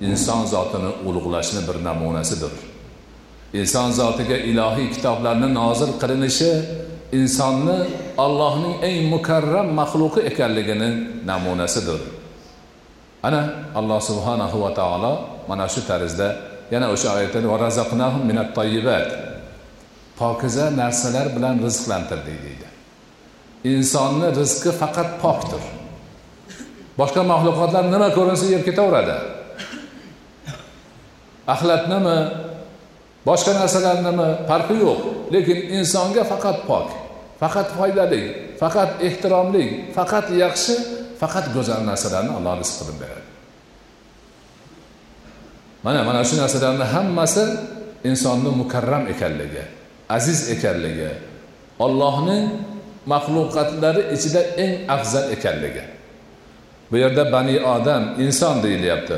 inson 0.00 0.46
zotini 0.46 0.90
ulug'lashni 1.08 1.60
bir 1.68 1.84
namunasidir. 1.84 2.52
Inson 3.60 3.92
zotiga 3.92 4.36
ilohiy 4.50 4.88
kitoblarni 4.94 5.54
nozil 5.54 5.92
qilinishi 6.00 6.50
insonni 7.12 7.78
allohning 8.24 8.74
eng 8.88 8.98
mukarram 9.14 9.68
maxluqi 9.80 10.20
ekanligini 10.30 10.90
namunasidir. 11.30 12.00
Ana 13.22 13.42
alloh 13.74 14.00
subhanahu 14.10 14.56
va 14.64 14.70
taolo 14.80 15.12
mana 15.48 15.68
shu 15.68 15.80
tarzda 15.90 16.28
yana 16.70 16.86
o'sha 16.94 17.08
oyatda 17.16 17.38
pokiza 20.18 20.64
narsalar 20.80 21.26
bilan 21.36 21.54
rizqlantirdik 21.66 22.38
deydi. 22.44 22.68
Insonni 23.74 24.28
rizqi 24.40 24.70
faqat 24.80 25.10
pokdir. 25.22 25.62
Boshqa 26.98 27.22
maxluqotlar 27.22 27.84
nima 27.94 28.08
ko'rinsa 28.16 28.46
yeb 28.54 28.62
ketaveradi. 28.68 29.16
Axlatnimi 31.54 32.18
boshqa 33.28 33.52
narsalarnimi 33.60 34.28
farqi 34.48 34.76
yo'q. 34.84 35.00
Lekin 35.34 35.58
insonga 35.78 36.22
faqat 36.32 36.58
pok 36.68 36.88
faqat 37.40 37.68
foydali 37.78 38.22
faqat 38.60 38.90
ehtiromli 39.06 39.94
faqat 39.96 40.26
yaxshi 40.42 40.74
faqat 41.20 41.46
go'zal 41.54 41.82
narsalarni 41.90 42.32
alloh 42.38 42.54
rizq 42.60 42.74
qilib 42.80 42.96
beradi. 43.02 43.26
Mana 45.84 46.00
mana 46.08 46.20
shu 46.28 46.34
narsalarni 46.42 46.86
hammasi 46.94 47.44
insonni 48.10 48.50
mukarram 48.60 49.04
ekanligi 49.12 49.62
aziz 50.16 50.50
ekanligi 50.54 51.10
ollohning 51.84 52.44
maxluqatlari 53.12 54.02
ichida 54.16 54.42
eng 54.62 54.72
afzal 54.94 55.30
ekanligi. 55.36 55.97
Bu 56.90 56.96
yerda 56.96 57.32
bani 57.32 57.60
odam 57.60 58.02
inson 58.18 58.62
deyilyapti. 58.62 59.16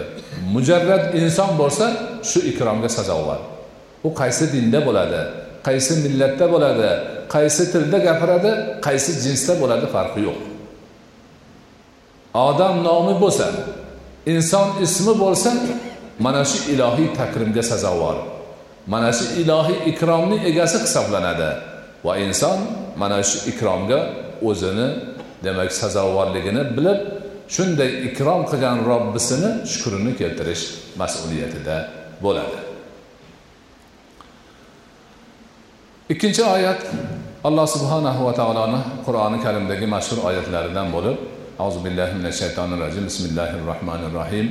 Mujarrad 0.52 1.14
inson 1.14 1.50
bo'lsa 1.58 1.86
shu 2.22 2.38
ikromga 2.50 2.88
sazovor 2.88 3.40
u 4.04 4.14
qaysi 4.20 4.52
dinda 4.52 4.80
bo'ladi 4.86 5.22
qaysi 5.66 5.92
millatda 6.04 6.46
bo'ladi 6.52 6.90
qaysi 7.34 7.62
tilda 7.72 7.98
gapiradi 8.08 8.50
qaysi 8.86 9.10
jinsda 9.24 9.52
bo'ladi 9.62 9.86
farqi 9.94 10.20
yo'q. 10.26 10.38
Odam 12.48 12.74
nomi 12.88 13.14
bo'lsa 13.22 13.46
inson 14.34 14.68
ismi 14.84 15.14
bo'lsa 15.24 15.50
mana 16.24 16.42
shu 16.50 16.58
ilohiy 16.72 17.08
takrimga 17.20 17.62
sazovor 17.72 18.16
mana 18.92 19.10
shu 19.18 19.24
ilohiy 19.42 19.78
ikromni 19.90 20.36
egasi 20.50 20.76
hisoblanadi. 20.84 21.50
Va 22.04 22.12
inson 22.26 22.58
mana 22.96 23.18
shu 23.30 23.38
ikromga 23.50 24.00
o'zini 24.48 24.88
demak 25.44 25.70
sazovorligini 25.80 26.62
bilib 26.76 27.00
shunday 27.55 27.91
ikrom 28.09 28.41
qilgan 28.51 28.77
robbisini 28.91 29.49
shukrini 29.71 30.11
keltirish 30.19 30.63
mas'uliyatida 31.01 31.77
bo'ladi 32.23 32.57
ikkinchi 36.13 36.43
oyat 36.55 36.81
alloh 37.47 37.67
subhanahu 37.75 38.25
va 38.27 38.33
taoloni 38.39 38.79
qur'oni 39.05 39.37
karimdagi 39.45 39.85
mashhur 39.95 40.19
oyatlaridan 40.29 40.87
bo'lib 40.95 41.17
auzu 41.63 41.79
billahi 41.85 42.13
minash 42.19 42.37
shaytonir 42.41 42.79
rojim 42.85 43.05
bismillahir 43.09 43.61
rohmanir 43.71 44.11
rohim 44.19 44.47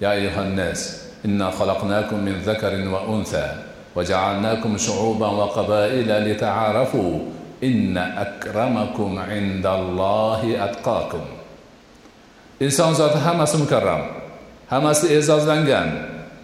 ya 0.00 0.10
ayyuhan 0.16 0.50
nas 0.60 0.80
inna 1.26 1.48
xalaqnakum 1.58 2.18
min 2.26 2.36
zakarin 2.48 2.86
va 2.94 3.00
unsa 3.16 3.44
وجعلناكم 3.96 4.76
شعوبا 4.76 5.26
وقبائل 5.26 6.30
لتعارفوا 6.30 7.18
إن 7.64 7.96
أكرمكم 7.96 9.18
عند 9.18 9.66
الله 9.66 10.64
أتقاكم 10.64 11.24
inson 12.65 12.93
zoti 12.99 13.19
hammasi 13.25 13.57
mukarram 13.63 14.01
hammasi 14.71 15.05
e'zozlangan 15.17 15.87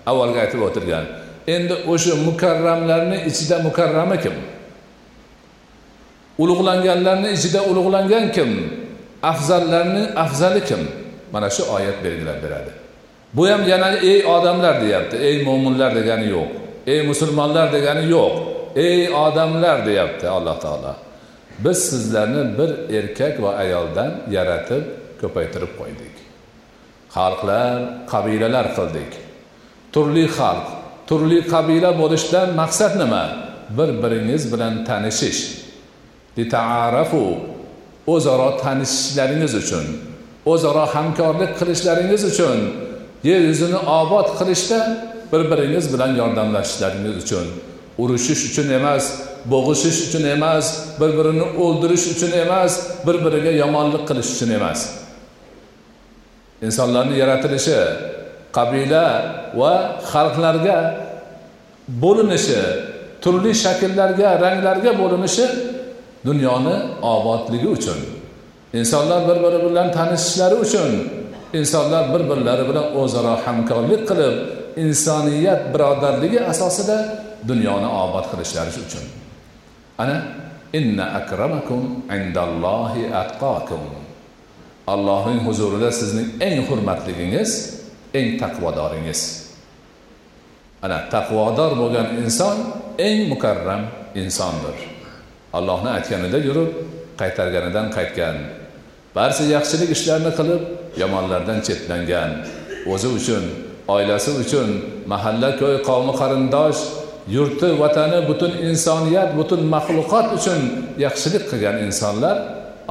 avvalgi 0.09 0.37
aytib 0.43 0.61
o'tilgan 0.67 1.05
endi 1.47 1.75
o'sha 1.87 2.15
mukarramlarni 2.27 3.17
ichida 3.29 3.59
mukarrami 3.67 4.17
kim? 4.23 4.35
Ulug'langanlarni 6.37 7.29
ichida 7.37 7.61
ulug'langan 7.69 8.25
kim? 8.35 8.49
Afzallarni 9.23 10.03
afzali 10.23 10.61
kim? 10.69 10.81
Mana 11.31 11.49
shu 11.49 11.63
oyat 11.75 11.97
belgilab 12.03 12.43
beradi. 12.43 12.71
Bu 13.33 13.47
ham 13.49 13.61
yana 13.67 13.89
ey 14.11 14.25
odamlar 14.35 14.75
deyapti. 14.81 15.15
Ey 15.17 15.35
mo'minlar 15.47 15.95
degani 15.95 16.27
yo'q. 16.35 16.49
Ey 16.87 17.01
musulmonlar 17.09 17.67
degani 17.75 18.03
yo'q. 18.15 18.33
Ey 18.75 19.09
odamlar 19.25 19.85
deyapti 19.85 20.25
alloh 20.27 20.59
taolo. 20.59 20.93
Biz 21.59 21.77
sizlarni 21.89 22.43
bir 22.57 22.71
erkak 22.97 23.41
va 23.43 23.51
ayoldan 23.63 24.11
yaratib 24.31 24.83
ko'paytirib 25.21 25.73
qo'ydik. 25.79 26.15
Xalqlar 27.15 27.75
qabilalar 28.11 28.67
qildik. 28.77 29.11
Turli 29.93 30.25
xalq 30.37 30.67
turli 31.09 31.39
qabila 31.53 31.91
bo'lishdan 32.01 32.47
maqsad 32.61 32.93
nima? 33.01 33.23
Bir 33.77 33.89
biringiz 34.03 34.43
bilan 34.53 34.73
tanishish. 34.89 35.41
Litaarafu 36.37 37.23
o'zaro 38.13 38.49
tanishishlaringiz 38.63 39.53
uchun 39.61 39.85
o'zaro 40.51 40.85
hamkorlik 40.93 41.51
qilishlaringiz 41.59 42.23
uchun 42.31 42.59
yer 43.29 43.41
yuzini 43.49 43.79
obod 44.01 44.27
qilishda 44.39 44.79
bir 45.31 45.41
biringiz 45.51 45.85
bilan 45.93 46.11
yordamlashishlaringiz 46.21 47.15
uchun. 47.23 47.47
Urushish 48.03 48.43
uchun 48.49 48.67
emas 48.79 49.03
bo'g'ishish 49.51 49.99
uchun 50.07 50.23
emas 50.35 50.65
bir 50.99 51.09
birini 51.17 51.45
o'ldirish 51.63 52.05
uchun 52.13 52.31
emas 52.43 52.71
bir 53.07 53.15
biriga 53.25 53.51
yomonlik 53.63 54.03
qilish 54.09 54.29
uchun 54.35 54.49
emas. 54.59 54.79
Insonlarni 56.65 57.15
yaratilishi 57.21 57.79
qabila 58.57 59.05
va 59.59 59.73
xalqlarga 60.11 60.77
bo'linishi 62.03 62.61
turli 63.23 63.51
shakllarga 63.63 64.29
ranglarga 64.43 64.91
bo'linishi 65.01 65.45
dunyoni 66.27 66.75
obodligi 67.13 67.67
uchun 67.77 67.99
insonlar 68.79 69.19
bir 69.29 69.37
biri 69.43 69.59
bilan 69.65 69.87
tanishishlari 69.97 70.55
uchun 70.65 70.91
insonlar 71.59 72.03
bir 72.13 72.21
birlari 72.29 72.63
bilan 72.69 72.85
o'zaro 73.01 73.33
hamkorlik 73.45 74.01
qilib 74.09 74.35
insoniyat 74.83 75.61
birodarligi 75.73 76.39
asosida 76.51 76.97
dunyoni 77.49 77.89
obod 78.03 78.25
qilishlari 78.31 78.71
uchun 78.85 79.05
ana 80.03 80.17
inna 80.79 81.05
akramakum 81.19 81.81
indallohi 82.17 83.03
atqakum 83.21 83.83
allohning 84.87 85.39
huzurida 85.47 85.91
sizning 85.91 86.29
eng 86.47 86.63
hurmatligingiz 86.67 87.51
eng 88.13 88.39
taqvodoringiz. 88.41 89.21
Ana 90.81 90.99
taqvodor 91.13 91.71
bo'lgan 91.81 92.07
inson 92.23 92.57
eng 93.07 93.27
mukarram 93.31 93.83
insondir. 94.15 94.77
Allohni 95.57 95.89
aytganida 95.97 96.39
yurib 96.47 96.71
qaytarganidan 97.19 97.87
qaytgan 97.97 98.35
barcha 99.15 99.43
yaxshilik 99.55 99.89
ishlarni 99.95 100.31
qilib 100.39 100.61
yomonlardan 101.01 101.59
chetlangan 101.67 102.31
o'zi 102.93 103.09
uchun 103.19 103.43
oilasi 103.95 104.31
uchun 104.43 104.69
mahalla 105.11 105.49
ko'y 105.61 105.75
qavmi 105.89 106.13
qarindosh 106.21 106.79
yurti 107.35 107.69
vatani 107.81 108.19
butun 108.29 108.53
insoniyat 108.69 109.29
butun 109.39 109.61
maxluqot 109.75 110.27
uchun 110.37 110.59
yaxshilik 111.05 111.43
qilgan 111.51 111.75
insonlar 111.85 112.35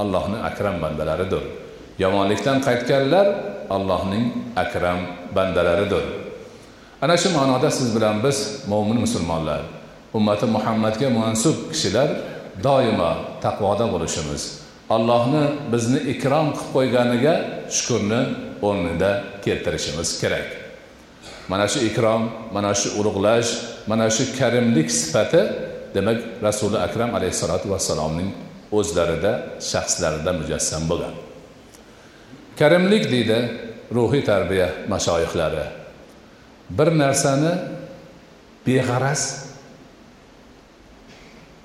allohning 0.03 0.43
akram 0.51 0.77
bandalaridir. 0.83 1.66
Yomonlikdan 1.99 2.59
qaytganlar 2.67 3.27
allohning 3.71 4.27
akram 4.57 5.01
bandalaridir. 5.37 6.05
Ana 7.03 7.17
shu 7.17 7.29
ma'noda 7.39 7.71
siz 7.71 7.89
bilan 7.97 8.17
biz 8.25 8.39
mo'min 8.69 8.99
musulmonlar 9.05 9.61
ummati 10.15 10.47
muhammadga 10.57 11.09
mansub 11.11 11.57
kishilar 11.73 12.09
doimo 12.67 13.13
taqvoda 13.45 13.85
bo'lishimiz 13.93 14.43
allohni 14.97 15.45
bizni 15.73 16.01
ikrom 16.13 16.47
qilib 16.57 16.71
qo'yganiga 16.75 17.35
shukurni 17.77 18.21
o'rnida 18.67 19.11
keltirishimiz 19.45 20.09
kerak. 20.21 20.49
Mana 21.49 21.67
shu 21.73 21.79
ikrom 21.89 22.23
mana 22.57 22.73
shu 22.81 22.89
ulug'lash 23.01 23.51
mana 23.91 24.07
shu 24.17 24.25
karimlik 24.39 24.89
sifati 25.01 25.43
demak 25.95 26.19
rasuli 26.47 26.79
akram 26.87 27.11
alayhissalotu 27.19 27.67
vassalomning 27.75 28.31
o'zlarida 28.79 29.33
shaxslarida 29.71 30.31
mujassam 30.41 30.83
bo'lgan. 30.91 31.15
Karimlik 32.59 33.11
deydi 33.11 33.39
ruhiy 33.95 34.25
tarbiya 34.25 34.69
mashoyihlari 34.89 35.67
bir 36.71 36.89
narsani 36.99 37.53
beg'araz 38.67 39.23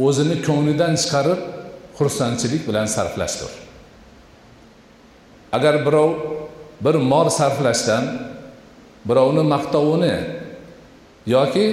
o'zini 0.06 0.36
ko'nglidan 0.48 0.94
chiqarib 1.02 1.42
xursandchilik 1.98 2.68
bilan 2.70 2.86
sarflashdir. 2.86 3.52
Agar 5.52 5.86
birov 5.86 6.12
bir 6.86 6.96
mol 7.12 7.30
sarflashdan 7.30 8.04
birovni 9.10 9.44
maqtovini 9.54 10.16
yoki 11.36 11.66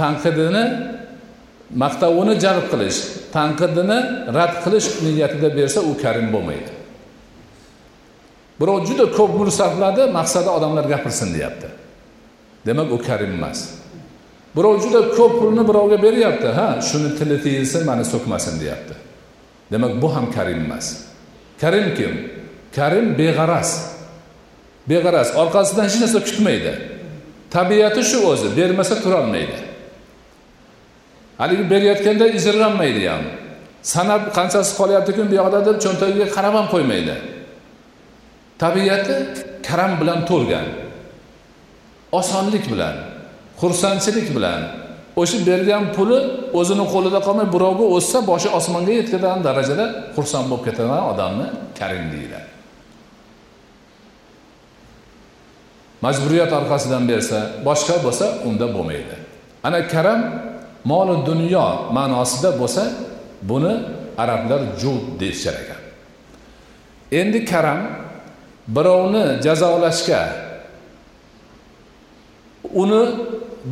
tanqidini 0.00 0.64
maqtovini 1.82 2.34
jalb 2.44 2.66
qilish 2.72 2.98
tanqidini 3.36 3.98
rad 4.36 4.54
qilish 4.64 4.88
niyatida 5.04 5.48
bersa 5.58 5.80
u 5.90 5.92
karim 6.02 6.28
bo'lmaydi. 6.34 6.79
Birov 8.60 8.86
juda 8.86 9.06
ko'p 9.16 9.32
pul 9.38 9.50
sarfladi 9.50 10.12
maqsadi 10.12 10.48
odamlar 10.48 10.84
gapirsin 10.84 11.34
deyapti. 11.34 11.68
Demak 12.66 12.92
u 12.92 12.98
karim 12.98 13.32
emas. 13.38 13.80
Birov 14.56 14.80
juda 14.82 15.00
ko'p 15.16 15.32
pulni 15.40 15.62
birovga 15.68 16.02
beryapti 16.02 16.48
ha 16.58 16.68
shuni 16.88 17.10
tili 17.18 17.36
tiyilsin 17.44 17.86
mani 17.86 18.04
so'kmasin 18.04 18.60
deyapti. 18.60 18.94
Demak 19.72 20.02
bu 20.02 20.14
ham 20.14 20.32
karim 20.32 20.64
emas. 20.64 20.86
Karim 21.60 21.94
kim? 21.96 22.12
Karim 22.76 23.06
beg'araz. 23.18 23.70
Beg'araz 24.90 25.28
orqasidan 25.42 25.84
hech 25.88 25.98
narsa 26.02 26.20
kutmaydi. 26.28 26.72
Tabiati 27.50 28.02
shu 28.10 28.18
o'zi 28.30 28.48
bermasa 28.56 28.94
turolmaydi. 29.02 29.58
Haligi 31.38 31.64
berayotganda 31.72 32.26
ijirg'anmaydi 32.36 33.02
ham. 33.08 33.24
Sanab 33.82 34.22
qanchasi 34.36 34.72
qolyaptiku 34.80 35.22
bu 35.30 35.34
yoqda 35.40 35.60
deb 35.68 35.76
cho'ntagiga 35.84 36.26
qarab 36.36 36.54
ham 36.58 36.66
qo'ymaydi. 36.74 37.14
Tabiati 38.62 39.16
karam 39.66 39.92
bilan 40.00 40.20
to'lgan 40.30 40.66
osonlik 42.20 42.64
bilan 42.72 42.94
xursandchilik 43.60 44.28
bilan 44.36 44.60
o'sha 45.20 45.38
bergan 45.48 45.84
puli 45.96 46.18
o'zini 46.60 46.84
qo'lida 46.94 47.20
qolmay 47.26 47.46
birovga 47.54 47.86
o'tsa 47.96 48.18
boshi 48.30 48.48
osmonga 48.58 48.92
yetkazadigan 49.00 49.40
darajada 49.48 49.84
xursand 50.16 50.46
bo'lib 50.50 50.64
ketadigan 50.66 51.04
odamni 51.12 51.46
karim 51.78 52.06
deyiladi. 52.14 52.48
Majburiyat 56.04 56.52
orqasidan 56.60 57.04
bersa 57.12 57.38
boshqa 57.68 57.96
bo'lsa 58.04 58.26
unda 58.48 58.66
bo'lmaydi. 58.76 59.16
Ana 59.66 59.80
karam 59.94 60.20
moli 60.84 61.16
dunyo 61.28 61.66
ma'nosida 61.96 62.50
bo'lsa 62.60 62.82
buni 63.50 63.74
arablar 64.22 64.60
jud 64.80 65.02
deyishar 65.20 65.54
ekan 65.62 65.80
endi 67.20 67.44
karam 67.52 67.80
birovni 68.76 69.42
jazolashga. 69.42 70.22
Uni 72.82 73.02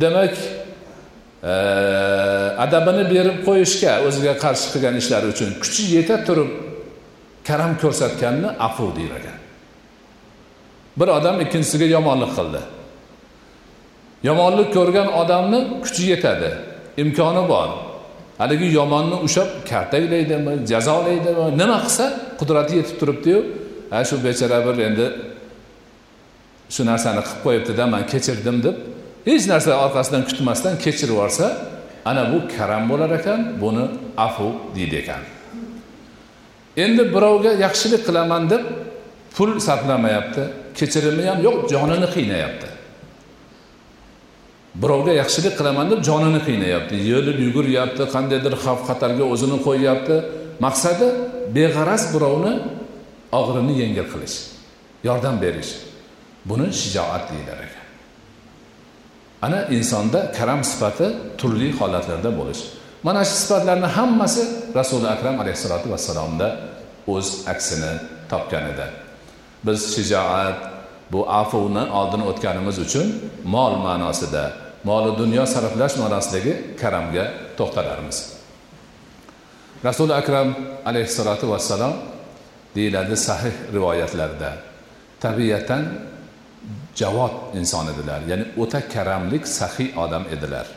demak 0.01 0.33
e, 1.43 1.53
adabini 2.63 3.03
berib 3.13 3.37
qo'yishga 3.47 3.93
o'ziga 4.07 4.33
qarshi 4.43 4.67
qilgan 4.73 4.95
ishlari 5.01 5.27
uchun 5.33 5.49
kuchi 5.63 5.83
yeta 5.95 6.15
turib 6.27 6.49
karam 7.47 7.71
ko'rsatganni 7.81 8.49
afu 8.67 8.85
deyar 8.97 9.13
ekan 9.19 9.37
bir 10.99 11.07
odam 11.07 11.41
ikkinchisiga 11.41 11.85
yomonlik 11.85 12.31
qildi. 12.37 12.61
Yomonlik 14.23 14.69
ko'rgan 14.77 15.07
odamni 15.21 15.59
kuchi 15.83 16.03
yetadi. 16.11 16.49
Imkoni 17.03 17.43
bor. 17.49 17.69
Haligi 18.37 18.67
yomonni 18.79 19.15
ushlab 19.25 19.49
kaltaklaydimi 19.69 20.53
jazolaydimi 20.71 21.45
nima 21.61 21.77
qilsa 21.85 22.05
qudrati 22.39 22.73
yetib 22.79 22.95
turibdiyu 23.01 23.39
ha 23.91 23.99
shu 24.09 24.15
bechora 24.25 24.59
bir 24.65 24.75
endi 24.87 25.05
shu 26.73 26.81
narsani 26.89 27.21
qilib 27.27 27.41
qo'yibdida 27.45 27.85
man 27.93 28.03
kechirdim 28.11 28.57
deb 28.65 28.75
hech 29.29 29.43
narsa 29.51 29.71
orqasidan 29.85 30.23
kutmasdan 30.29 30.73
kechirib 30.83 31.15
yuborsa 31.15 31.47
ana 32.09 32.23
bu 32.31 32.37
karam 32.57 32.83
bo'lar 32.91 33.11
ekan 33.19 33.39
buni 33.61 33.85
afu 34.17 34.47
deydi 34.75 34.95
ekan. 35.03 35.21
Endi 36.83 37.03
birovga 37.15 37.51
yaxshilik 37.65 38.01
qilaman 38.07 38.43
deb 38.53 38.63
pul 39.35 39.49
sarflamayapti 39.67 40.43
kechirimi 40.79 41.23
ham 41.29 41.39
yo'q 41.47 41.57
jonini 41.71 42.07
qiynayapti. 42.15 42.67
Birovga 44.81 45.13
yaxshilik 45.21 45.53
qilaman 45.59 45.87
deb 45.91 45.99
jonini 46.09 46.41
qiynayapti 46.47 46.95
yelib 47.11 47.37
yuguryapti 47.45 48.03
qandaydir 48.13 48.53
xavf 48.63 48.81
xatarga 48.89 49.23
o'zini 49.33 49.57
qo'yyapti. 49.67 50.15
Maqsadi 50.65 51.07
beg'araz 51.55 52.03
birovni 52.13 52.53
og'irini 53.31 53.73
yengil 53.81 54.07
qilish. 54.13 54.37
Yordam 55.03 55.41
berish. 55.41 55.71
Buni 56.45 56.67
shijoat 56.73 57.23
deyilar 57.31 57.59
ekan. 57.67 57.85
Ana 59.41 59.59
insonda 59.75 60.31
karam 60.31 60.61
sifati 60.63 61.07
turli 61.37 61.69
holatlarda 61.79 62.31
bo'lish. 62.39 62.61
Mana 63.03 63.21
shu 63.25 63.35
sifatlarni 63.43 63.87
hammasi 63.97 64.43
rasuli 64.75 65.07
akram 65.15 65.35
alayhissalotu 65.41 65.87
vassalomda 65.93 66.47
o'z 67.07 67.27
aksini 67.51 67.91
topgan 68.31 68.65
edi. 68.71 68.87
Biz 69.65 69.79
shijoat 69.95 70.57
bu 71.11 71.19
afuvni 71.41 71.83
oldini 71.99 72.23
o'tganimiz 72.31 72.77
uchun 72.85 73.07
mol 73.53 73.73
ma'nosida 73.85 74.43
moli 74.83 75.11
dunyo 75.21 75.45
sarflash 75.53 75.95
ma'nosidagi 76.01 76.53
karamga 76.81 77.25
to'xtalarmiz. 77.57 78.17
Rasuli 79.87 80.13
akram 80.21 80.47
alayhissalotu 80.89 81.45
vassalom 81.53 81.93
deyiladi 82.75 83.17
sahih 83.17 83.55
rivoyatlarda. 83.73 84.53
Tabiatan 85.19 85.83
javod 86.95 87.55
inson 87.59 87.87
edilar 87.93 88.21
ya'ni 88.29 88.45
o'ta 88.57 88.81
karamlik 88.93 89.47
sahiy 89.47 89.89
odam 90.03 90.23
edilar. 90.35 90.67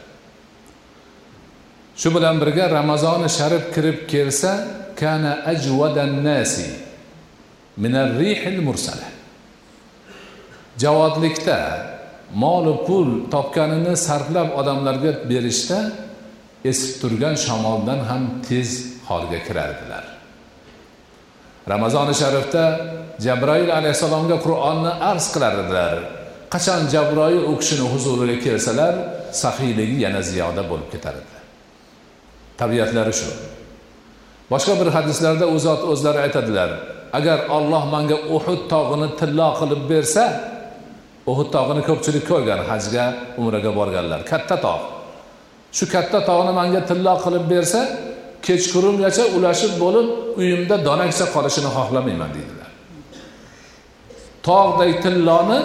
Shu 1.96 2.08
bilan 2.14 2.40
birga 2.42 2.70
ramazoni 2.70 3.28
sharif 3.38 3.64
kirib 3.74 3.98
kelsa 4.12 4.52
kana 5.00 5.32
ajvadan 5.52 6.24
nasi 6.24 6.68
minar 7.76 8.08
rihil 8.20 8.60
mursala. 8.66 9.08
Javodlikda 10.82 11.58
molu 12.34 12.74
pul 12.86 13.08
topganini 13.30 13.96
sarflab 13.96 14.48
odamlarga 14.60 15.12
berishda 15.30 15.78
esib 16.70 16.92
turgan 17.00 17.36
shamoldan 17.44 18.00
ham 18.08 18.22
tez 18.48 18.68
holga 19.08 19.38
kirardilar. 19.46 20.21
Ramazoni 21.68 22.14
sharifda 22.14 22.64
jabroil 23.24 23.70
alayhissalomga 23.78 24.36
qur'onni 24.44 24.92
arz 25.10 25.24
qilar 25.34 25.52
edilar 25.62 25.94
qachon 26.54 26.82
jabroil 26.94 27.42
u 27.50 27.52
kishini 27.60 27.86
huzuriga 27.92 28.36
kelsalar 28.46 28.94
saxiyligi 29.42 29.96
yana 30.04 30.20
ziyoda 30.30 30.62
bo'lib 30.70 30.88
ketar 30.94 31.14
edi. 31.22 31.36
Tabiatlari 32.60 33.12
shu. 33.20 33.28
Boshqa 34.52 34.74
bir 34.80 34.88
hadislarda 34.96 35.46
u 35.54 35.56
zot 35.66 35.82
o'zlari 35.92 36.18
aytadilar 36.26 36.70
agar 37.18 37.38
olloh 37.56 37.84
manga 37.94 38.16
uhud 38.36 38.60
tog'ini 38.72 39.08
tillo 39.20 39.48
qilib 39.60 39.82
bersa 39.92 40.24
uhud 41.30 41.48
tog'ini 41.56 41.82
ko'pchilik 41.88 42.24
ko'rgan 42.30 42.60
hajga 42.70 43.04
umraga 43.40 43.70
borganlar. 43.78 44.20
Katta 44.32 44.56
tog' 44.66 44.84
shu 45.76 45.84
katta 45.94 46.18
tog'ni 46.30 46.52
manga 46.60 46.80
tillo 46.90 47.14
qilib 47.24 47.44
bersa 47.54 47.80
kechqurungacha 48.46 49.24
ulashib 49.36 49.72
bo'lib 49.82 50.06
uyimda 50.40 50.76
donakcha 50.88 51.26
qolishini 51.34 51.70
xohlamayman 51.76 52.30
deydilar. 52.36 52.70
Tog'day 54.48 54.92
tilloni 55.04 55.58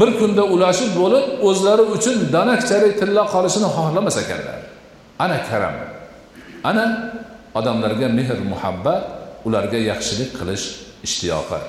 bir 0.00 0.10
kunda 0.18 0.42
ulashib 0.54 0.90
bo'lib 1.00 1.24
o'zlari 1.48 1.84
uchun 1.94 2.16
donakchalik 2.34 2.94
tilla 3.00 3.22
qolishini 3.34 3.68
xohlamas 3.76 4.16
ekanlar 4.22 4.60
ana 5.24 5.38
karam. 5.48 5.74
Ana 6.70 6.84
odamlarga 7.58 8.08
mehr 8.18 8.38
muhabbat 8.52 9.02
ularga 9.46 9.78
yaxshilik 9.90 10.30
qilish 10.38 10.64
ishtiyoqi. 11.06 11.60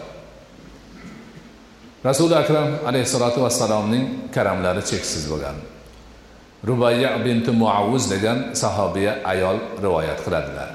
Rasuli 2.10 2.36
akram 2.44 2.70
alayhissalotu 2.90 3.40
vassalomning 3.46 4.06
karamlari 4.36 4.82
cheksiz 4.92 5.24
bo'lgan. 5.32 5.58
Rubayya 6.68 7.20
binti 7.26 7.52
muavuz 7.52 8.08
degan 8.12 8.56
sahobiya 8.56 9.20
ayol 9.24 9.58
rivoyat 9.84 10.20
qiladilar. 10.26 10.70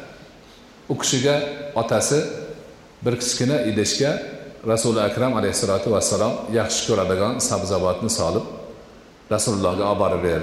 U 0.89 0.95
kishiga 1.01 1.35
otasi 1.75 2.21
bir 3.05 3.15
kichkina 3.21 3.57
idishga 3.71 4.11
rasuli 4.67 5.01
akram 5.01 5.33
alayhissalotu 5.39 5.89
vassalom 5.97 6.33
yaxshi 6.59 6.83
ko'radigan 6.89 7.35
sabzavotni 7.49 8.11
solib 8.11 8.45
rasulullohga 9.35 9.85
olib 9.93 10.01
borib 10.03 10.23
ber 10.29 10.43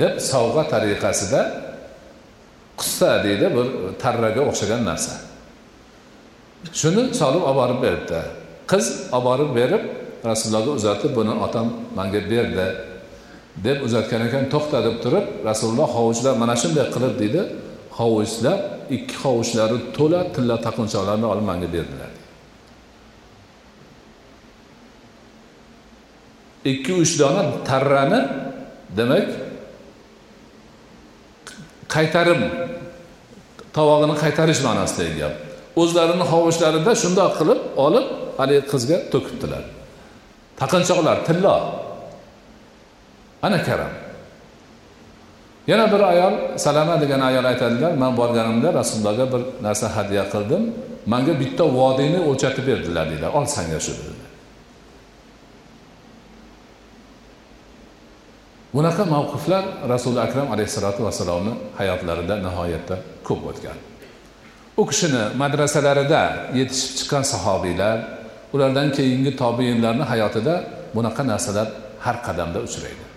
deb 0.00 0.14
sovg'a 0.30 0.64
tariqasida 0.72 1.40
qussa 2.78 3.10
deydi 3.24 3.46
bir 3.56 3.66
tarraga 4.02 4.42
o'xshagan 4.50 4.82
narsa. 4.90 5.14
Shuni 6.80 7.02
solib 7.20 7.42
olib 7.50 7.58
borib 7.60 7.78
beribdi. 7.84 8.20
Qiz 8.70 8.86
olib 9.16 9.24
borib 9.28 9.50
berib 9.58 9.82
rasulullohga 10.30 10.70
uzatib 10.78 11.12
buni 11.18 11.32
otam 11.46 11.66
manga 11.98 12.20
berdi. 12.34 12.66
Deb 13.64 13.78
uzatgan 13.86 14.22
ekan 14.28 14.44
to'xta 14.52 14.78
deb 14.86 14.96
turib 15.04 15.26
rasululloh 15.48 15.88
hovuchlab 15.96 16.36
mana 16.42 16.54
shunday 16.62 16.86
qilib 16.94 17.14
deydi 17.22 17.42
hovuchlab 17.98 18.60
ikki 18.96 19.16
hovuchlari 19.22 19.78
to'la 19.96 20.20
tilla 20.34 20.56
taqinchoqlarni 20.66 21.26
olib 21.32 21.44
manga 21.50 21.68
berdilar. 21.76 22.10
Ikki 26.72 26.92
uch 27.02 27.12
dona 27.20 27.42
tarrani 27.68 28.20
demak 28.98 29.28
qaytarib 31.94 32.40
tovog'ini 33.76 34.14
qaytarish 34.22 34.60
ma'nosidagi 34.66 35.14
gap. 35.22 35.34
O'zlarini 35.82 36.24
hovuchlarida 36.32 36.92
shundoq 37.02 37.32
qilib 37.40 37.60
olib 37.86 38.06
haligi 38.38 38.62
qizga 38.72 38.98
to'kibdilar. 39.12 39.64
Taqinchoqlar 40.60 41.16
tillo 41.28 41.56
ana 43.42 43.62
karam. 43.62 43.92
Yana 45.66 45.92
bir 45.92 46.00
ayol 46.00 46.34
salama 46.58 47.00
degan 47.00 47.20
ayol 47.20 47.44
aytadilar 47.44 47.92
man 47.92 48.16
borganimda 48.16 48.68
rasulullohga 48.74 49.26
bir 49.32 49.42
narsa 49.62 49.86
hadya 49.96 50.24
qildim. 50.32 50.62
Manga 51.12 51.34
bitta 51.40 51.64
vodiyni 51.78 52.20
o'lchatib 52.28 52.64
berdilar 52.70 53.04
deydilar 53.10 53.30
ol 53.38 53.44
sanga 53.56 53.80
shu 53.80 53.92
dedilar. 53.98 54.28
Bunaqa 58.74 59.04
mavqiflar 59.14 59.64
rasuli 59.88 60.20
akram 60.26 60.48
alayhissalotu 60.54 61.00
vassalomni 61.06 61.52
hayotlarida 61.78 62.34
nihoyatda 62.46 62.96
ko'p 63.28 63.42
o'tgan. 63.50 63.78
U 64.80 64.82
kishini 64.90 65.22
madrasalarida 65.42 66.22
yetishib 66.58 66.92
chiqqan 66.98 67.24
sahobiylar 67.32 67.96
ulardan 68.54 68.88
keyingi 68.96 69.32
tobiinlarni 69.42 70.04
hayotida 70.12 70.54
bunaqa 70.96 71.22
narsalar 71.32 71.68
har 72.04 72.16
qadamda 72.26 72.58
uchraydi. 72.66 73.07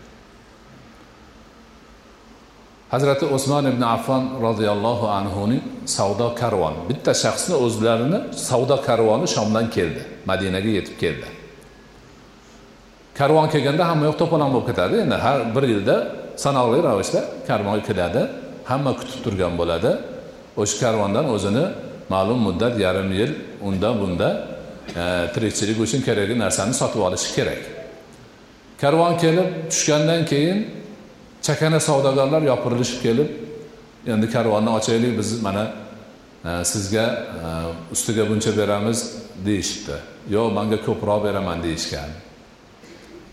Hazrati 2.92 3.26
usmon 3.26 3.66
ibn 3.72 3.84
affon 3.96 4.24
roziyallohu 4.46 5.06
anhuning 5.20 5.62
savdo 5.86 6.28
karvoni. 6.42 6.80
Bitta 6.90 7.12
shaxsni 7.24 7.56
o'zlarini 7.66 8.20
savdo 8.50 8.78
karvoni 8.88 9.28
shomdan 9.36 9.66
keldi 9.76 10.02
madinaga 10.30 10.72
yetib 10.78 10.96
keldi. 11.04 11.28
Karvon 13.20 13.48
kelganda 13.54 13.84
hamma 13.90 14.04
yoq 14.10 14.18
to'polon 14.22 14.50
bo'lib 14.54 14.68
ketadi. 14.72 14.96
Endi 15.06 15.18
har 15.26 15.40
bir 15.56 15.64
yilda 15.74 15.96
sanoqli 16.44 16.80
ravishda 16.88 17.22
karvon 17.50 17.80
keladi 17.88 18.22
hamma 18.70 18.92
kutib 19.00 19.20
turgan 19.26 19.54
bo'ladi. 19.62 19.92
O'sha 20.62 20.76
karvondan 20.84 21.26
o'zini 21.36 21.66
ma'lum 22.14 22.40
muddat 22.48 22.74
yarim 22.86 23.10
yil 23.20 23.32
unda 23.68 23.90
bunda 24.02 24.30
e, 25.02 25.04
tirikchilik 25.34 25.78
uchun 25.86 26.02
kerakli 26.08 26.36
narsani 26.44 26.74
sotib 26.82 27.02
olishi 27.08 27.30
kerak. 27.38 27.62
Karvon 28.82 29.14
kelib 29.24 29.48
tushgandan 29.72 30.22
keyin 30.32 30.58
chakana 31.42 31.80
savdogarlar 31.80 32.42
yopirilishib 32.52 33.00
kelib 33.06 33.30
endi 34.08 34.28
karvonni 34.32 34.70
ochaylik 34.70 35.18
biz 35.20 35.42
mana 35.42 35.64
e, 36.46 36.66
sizga 36.66 37.06
e, 37.46 37.48
ustiga 37.92 38.30
buncha 38.30 38.58
beramiz 38.58 39.00
deyishibdi. 39.46 39.98
Yo'q 40.30 40.54
manga 40.54 40.78
ko'proq 40.88 41.24
beraman 41.24 41.64
deyishgan. 41.64 42.10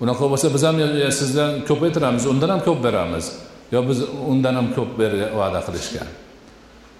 Unaqa 0.00 0.24
bo'lsa 0.30 0.54
biz 0.54 0.62
ham 0.62 0.76
sizdan 1.20 1.52
ko'paytiramiz 1.68 2.26
undan 2.26 2.48
ham 2.48 2.60
ko'p 2.68 2.84
beramiz. 2.84 3.32
Yo 3.72 3.88
biz 3.88 3.98
undan 4.30 4.54
ham 4.54 4.68
ko'p 4.76 4.90
berga 4.98 5.26
va'da 5.40 5.60
qilishgan. 5.66 6.08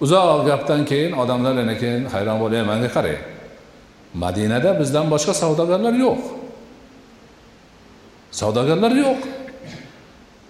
Uzoq 0.00 0.46
gapdan 0.46 0.84
keyin 0.84 1.12
odamlar 1.12 1.54
yana 1.60 1.74
keyin 1.78 2.04
hayron 2.14 2.38
bo'lib 2.42 2.66
manga 2.66 2.88
qarang. 2.96 3.20
Madinada 4.14 4.70
bizdan 4.80 5.06
boshqa 5.12 5.34
savdogarlar 5.42 5.94
yo'q. 6.04 6.20
Savdogarlar 8.40 8.92
yo'q. 9.04 9.20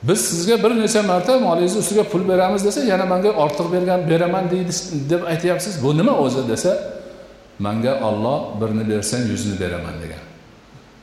Biz 0.02 0.20
sizga 0.20 0.62
bir 0.62 0.70
necha 0.80 1.02
marta 1.02 1.38
molingizni 1.38 1.78
ustiga 1.78 2.02
pul 2.02 2.28
beramiz 2.28 2.64
desa 2.64 2.80
yana 2.84 3.06
manga 3.06 3.28
ortiq 3.28 3.72
bergan 3.72 4.11
beraman 4.11 4.50
deydi 4.50 4.72
deb 5.11 5.22
aytyapsiz. 5.22 5.82
Bu 5.82 5.98
nima 5.98 6.12
o'zi 6.12 6.48
desa 6.48 6.78
manga 7.58 8.00
olloh 8.08 8.61
birini 8.61 8.90
bersang 8.90 9.30
yuzini 9.30 9.61
beraman 9.61 9.94
degan. 10.02 10.22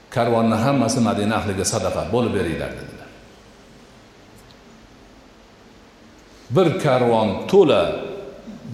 Karvonni 0.09 0.55
hammasi 0.55 0.99
madina 0.99 1.35
ahliga 1.35 1.65
sadaqa 1.65 2.01
bo'lib 2.13 2.33
beringlar 2.37 2.71
dedilar. 2.79 3.09
Bir 6.55 6.79
karvon 6.79 7.29
to'la 7.47 7.81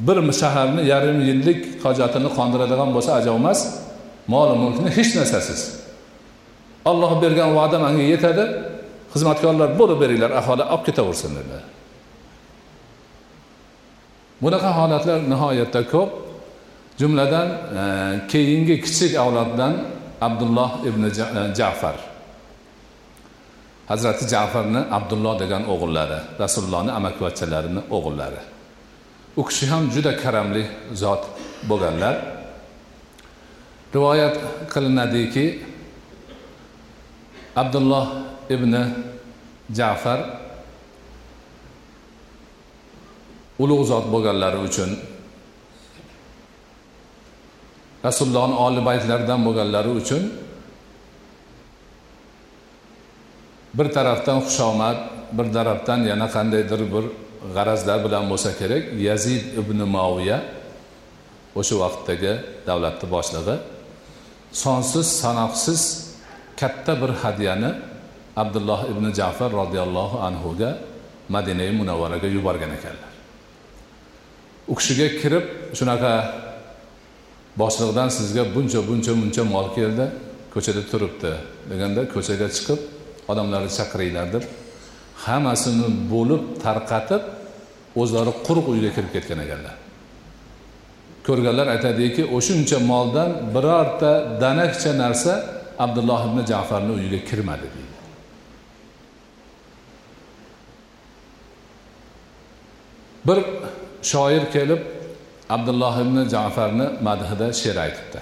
bir 0.07 0.33
shaharni 0.33 0.81
yarim 0.85 1.19
yillik 1.29 1.85
hojatini 1.85 2.29
qondiradigan 2.37 2.89
bo'lsa 2.95 3.11
ajab 3.19 3.35
emas 3.41 3.59
mol 4.27 4.49
mulkni 4.63 4.89
hech 4.97 5.11
narsasiz. 5.19 5.61
Olloh 6.85 7.11
bergan 7.21 7.49
va'da 7.55 7.77
manga 7.79 8.03
yetadi. 8.13 8.70
Xizmatkorlar 9.13 9.69
bo'lib 9.79 9.97
beringlar 10.03 10.31
aholi 10.41 10.63
olib 10.73 10.83
ketaversin 10.87 11.31
dedi. 11.39 11.57
Bunaqa 14.43 14.69
holatlar 14.79 15.19
nihoyatda 15.31 15.81
ko'p. 15.93 16.11
Jumladan 17.01 17.47
e, 17.81 17.83
keyingi 18.31 18.75
kichik 18.85 19.13
avloddan 19.23 19.73
abdulloh 20.27 20.71
ibn 20.89 21.03
e, 21.09 21.11
jafar. 21.59 21.95
Hazrati 23.91 24.27
jafarni 24.33 24.81
abdulloh 24.97 25.33
degan 25.43 25.63
o'g'illari 25.73 26.19
rasulullohni 26.43 26.91
amakivachchalarini 26.99 27.81
o'g'illari. 27.97 28.41
U 29.39 29.41
kishi 29.49 29.65
ham 29.71 29.83
juda 29.93 30.11
karamli 30.23 30.63
zot 31.01 31.23
bo'lganlar. 31.69 32.15
Rivoyat 33.95 34.37
qilinadiki 34.73 35.45
abdulloh 37.61 38.05
ibn 38.55 38.73
jafar 39.77 40.19
ulug' 43.63 43.85
zot 43.91 44.05
bo'lganlari 44.13 44.59
uchun 44.67 44.89
rasulullohni 48.07 48.55
oli 48.65 48.81
baytlaridan 48.89 49.39
bo'lganlari 49.47 49.91
uchun 50.01 50.23
bir 53.77 53.87
tarafdan 53.95 54.37
xushomad 54.45 54.97
bir 55.37 55.47
tarafdan 55.53 55.99
yana 56.11 56.27
qandaydir 56.35 56.81
bir 56.93 57.05
g'arazlar 57.55 57.97
bilan 58.05 58.23
bo'lsa 58.31 58.51
kerak. 58.59 58.83
Yazid 59.07 59.43
ibn 59.61 59.79
moviya 59.95 60.37
o'sha 61.59 61.75
vaqtdagi 61.83 62.33
davlatni 62.67 63.07
boshlig'i 63.15 63.55
sonsiz 64.63 65.07
sanoqsiz 65.21 65.81
katta 66.59 66.93
bir 67.01 67.11
hadyani 67.23 67.71
abdulloh 68.35 68.89
ibn 68.91 69.11
jafar 69.13 69.51
roziyallohu 69.51 70.17
anhuga 70.27 70.77
madina 71.29 71.71
munavvaraga 71.71 72.27
yuborgan 72.27 72.71
ekanlar. 72.77 73.11
U 74.67 74.75
kishiga 74.75 75.07
kirib 75.21 75.45
shunaqa 75.77 76.13
boshliqdan 77.61 78.09
sizga 78.17 78.43
buncha 78.55 78.79
buncha 78.89 79.11
muncha 79.21 79.43
mol 79.53 79.67
keldi 79.77 80.05
ko'chada 80.53 80.81
turibdi 80.91 81.31
deganda 81.69 82.01
ko'chaga 82.13 82.47
chiqib 82.55 82.79
odamlarni 83.31 83.71
chaqiringlar 83.77 84.27
deb 84.35 84.43
hammasini 85.25 85.87
bo'lib 86.13 86.43
tarqatib 86.65 87.23
o'zlari 88.01 88.31
quruq 88.45 88.65
uyga 88.73 88.89
kirib 88.95 89.11
ketgan 89.15 89.39
ekanlar. 89.45 89.75
Ko'rganlar 91.27 91.67
aytadiki 91.75 92.23
o'shuncha 92.37 92.77
moldan 92.91 93.29
birorta 93.53 94.11
danakcha 94.43 94.91
narsa 95.03 95.33
abdulloh 95.85 96.21
ibn 96.29 96.39
jafarni 96.51 96.91
uyiga 96.97 97.19
kirmadi 97.29 97.67
deydi. 97.75 97.90
Bir 103.27 103.39
shoir 104.01 104.43
kelib 104.53 104.81
abdulloh 105.49 105.95
ibn 106.03 106.17
jafarni 106.29 106.87
madhida 107.07 107.47
she'r 107.61 107.77
aytibdi. 107.85 108.19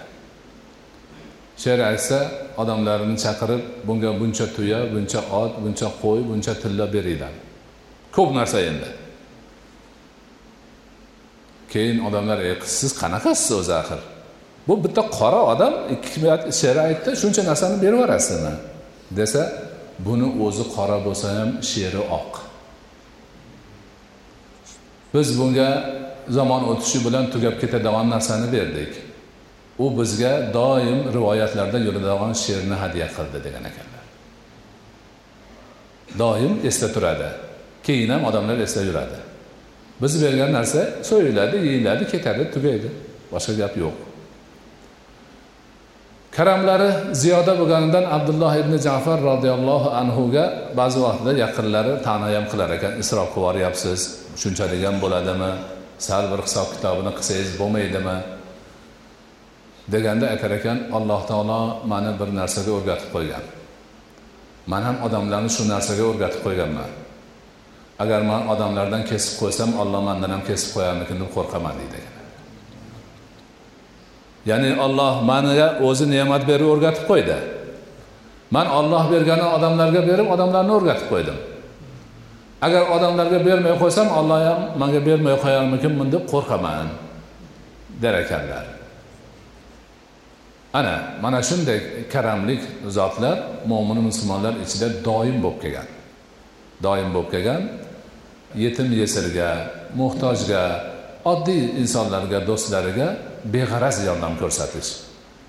She'r 1.64 1.80
aytsa 1.90 2.20
odamlarni 2.62 3.16
chaqirib 3.26 3.64
bunga 3.88 4.12
buncha 4.20 4.46
tuya 4.56 4.80
buncha 4.94 5.20
ot 5.42 5.54
buncha 5.64 5.88
qo'y 6.02 6.22
buncha 6.30 6.54
tilla 6.62 6.86
beringlar. 6.94 7.34
Ko'p 8.16 8.30
narsa 8.38 8.60
endi. 8.70 8.90
Keyin 11.74 11.98
odamlar 12.08 12.40
ey 12.48 12.56
siz 12.80 12.92
qanaqasiz 13.02 13.52
o'zi 13.60 13.74
axir? 13.82 14.02
Bu 14.68 14.74
bitta 14.84 15.04
qora 15.18 15.42
odam 15.54 15.74
ikki 15.96 16.54
she'r 16.62 16.78
aytdi 16.88 17.10
shuncha 17.22 17.42
narsani 17.50 17.76
berib 17.84 18.00
yuborasizmi? 18.00 18.54
desa 19.12 19.42
buni 20.06 20.28
o'zi 20.46 20.64
qora 20.76 20.98
bo'lsa 21.06 21.28
ham 21.38 21.50
she'ri 21.70 22.02
oq. 22.20 22.49
Biz 25.14 25.40
bunga 25.40 25.70
zamon 26.30 26.64
o'tishi 26.72 27.00
bilan 27.06 27.26
tugab 27.34 27.56
ketadigan 27.62 28.10
narsani 28.10 28.48
berdik. 28.52 28.92
U 29.80 29.86
bizga 30.00 30.54
doim 30.54 31.00
rivoyatlarda 31.16 31.78
yuradigan 31.86 32.34
she'rni 32.44 32.76
hadya 32.84 33.08
qildi 33.16 33.40
degan 33.46 33.64
ekanlar. 33.70 34.06
Doim 36.22 36.54
esda 36.70 36.88
turadi 36.96 37.30
keyin 37.84 38.10
ham 38.10 38.24
odamlar 38.30 38.58
eslab 38.66 38.86
yuradi. 38.90 39.18
Biz 40.02 40.14
bergan 40.24 40.54
narsa 40.54 40.82
so'yiladi 41.10 41.58
yeyiladi 41.68 42.04
ketadi 42.12 42.44
tugaydi. 42.54 42.90
Boshqa 43.32 43.54
gap 43.62 43.74
yo'q. 43.84 44.09
Karamlari 46.40 46.90
ziyoda 47.22 47.54
bo'lganidan 47.60 48.06
abdulloh 48.16 48.54
ibn 48.62 48.74
jafar 48.88 49.20
roziyallohu 49.32 49.90
anhuga 50.02 50.44
ba'zi 50.80 51.00
vaqtda 51.06 51.32
yaqinlari 51.44 51.94
ta'na 52.08 52.28
ham 52.36 52.46
qilar 52.52 52.70
ekan. 52.78 52.92
Isrof 53.04 53.28
qilib 53.34 53.40
yuboryapsiz 53.40 54.00
shunchalik 54.42 54.82
ham 54.88 54.96
bo'ladimi? 55.04 55.52
Sal 56.08 56.24
bir 56.32 56.40
hisob 56.48 56.68
kitobini 56.76 57.12
qilsangiz 57.18 57.50
bo'lmaydimi? 57.62 58.18
deganda 59.94 60.26
aytar 60.34 60.52
ekan 60.60 60.78
alloh 60.98 61.22
taolo 61.32 61.62
mani 61.92 62.12
bir 62.20 62.30
narsaga 62.40 62.72
o'rgatib 62.78 63.10
qo'ygan. 63.16 63.44
Man 64.72 64.82
ham 64.88 64.98
odamlarni 65.06 65.52
shu 65.56 65.64
narsaga 65.74 66.04
o'rgatib 66.12 66.42
qo'yganman. 66.46 66.92
Agar 68.04 68.22
man 68.32 68.42
odamlardan 68.54 69.04
kesib 69.12 69.34
qo'ysam 69.42 69.72
olloh 69.82 70.02
mandan 70.10 70.32
ham 70.36 70.44
kesib 70.50 70.70
qo'yarmikin 70.76 71.18
deb 71.22 71.30
qo'rqaman 71.38 71.74
deydi 71.80 71.98
ekan. 72.02 72.19
Ya'ni 74.46 74.80
olloh 74.86 75.24
manga 75.24 75.68
o'zi 75.88 76.06
ne'mat 76.10 76.48
berib 76.48 76.68
o'rgatib 76.74 77.06
qo'ydi. 77.12 77.38
Man 78.52 78.68
olloh 78.80 79.04
bergani 79.12 79.46
odamlarga 79.56 80.02
berib 80.10 80.28
odamlarni 80.34 80.72
o'rgatib 80.78 81.08
qo'ydim. 81.14 81.38
Agar 82.62 82.84
odamlarga 82.96 83.40
bermay 83.48 83.74
qo'ysam 83.82 84.08
olloh 84.20 84.40
ham 84.48 84.60
manga 84.82 85.00
bermay 85.10 85.36
qo'yarmikinman 85.44 86.08
deb 86.14 86.24
qo'rqaman 86.32 86.88
der 88.02 88.14
ekanlar. 88.24 88.66
Ana 90.74 90.96
mana 91.22 91.40
shunday 91.50 91.80
karamlik 92.14 92.62
zotlar 92.98 93.38
mo'min 93.72 94.00
musulmonlar 94.08 94.54
ichida 94.66 94.88
doim 95.08 95.38
bo'lib 95.44 95.60
kelgan. 95.64 95.88
Doim 96.86 97.10
bo'lib 97.16 97.30
kelgan. 97.34 97.62
Yetim 98.64 98.90
yesirga 99.02 99.50
muhtojga 100.00 100.64
oddiy 101.32 101.64
insonlarga 101.82 102.40
do'stlariga 102.50 103.08
beg'araz 103.54 104.06
yordam 104.08 104.34
ko'rsatish. 104.42 104.90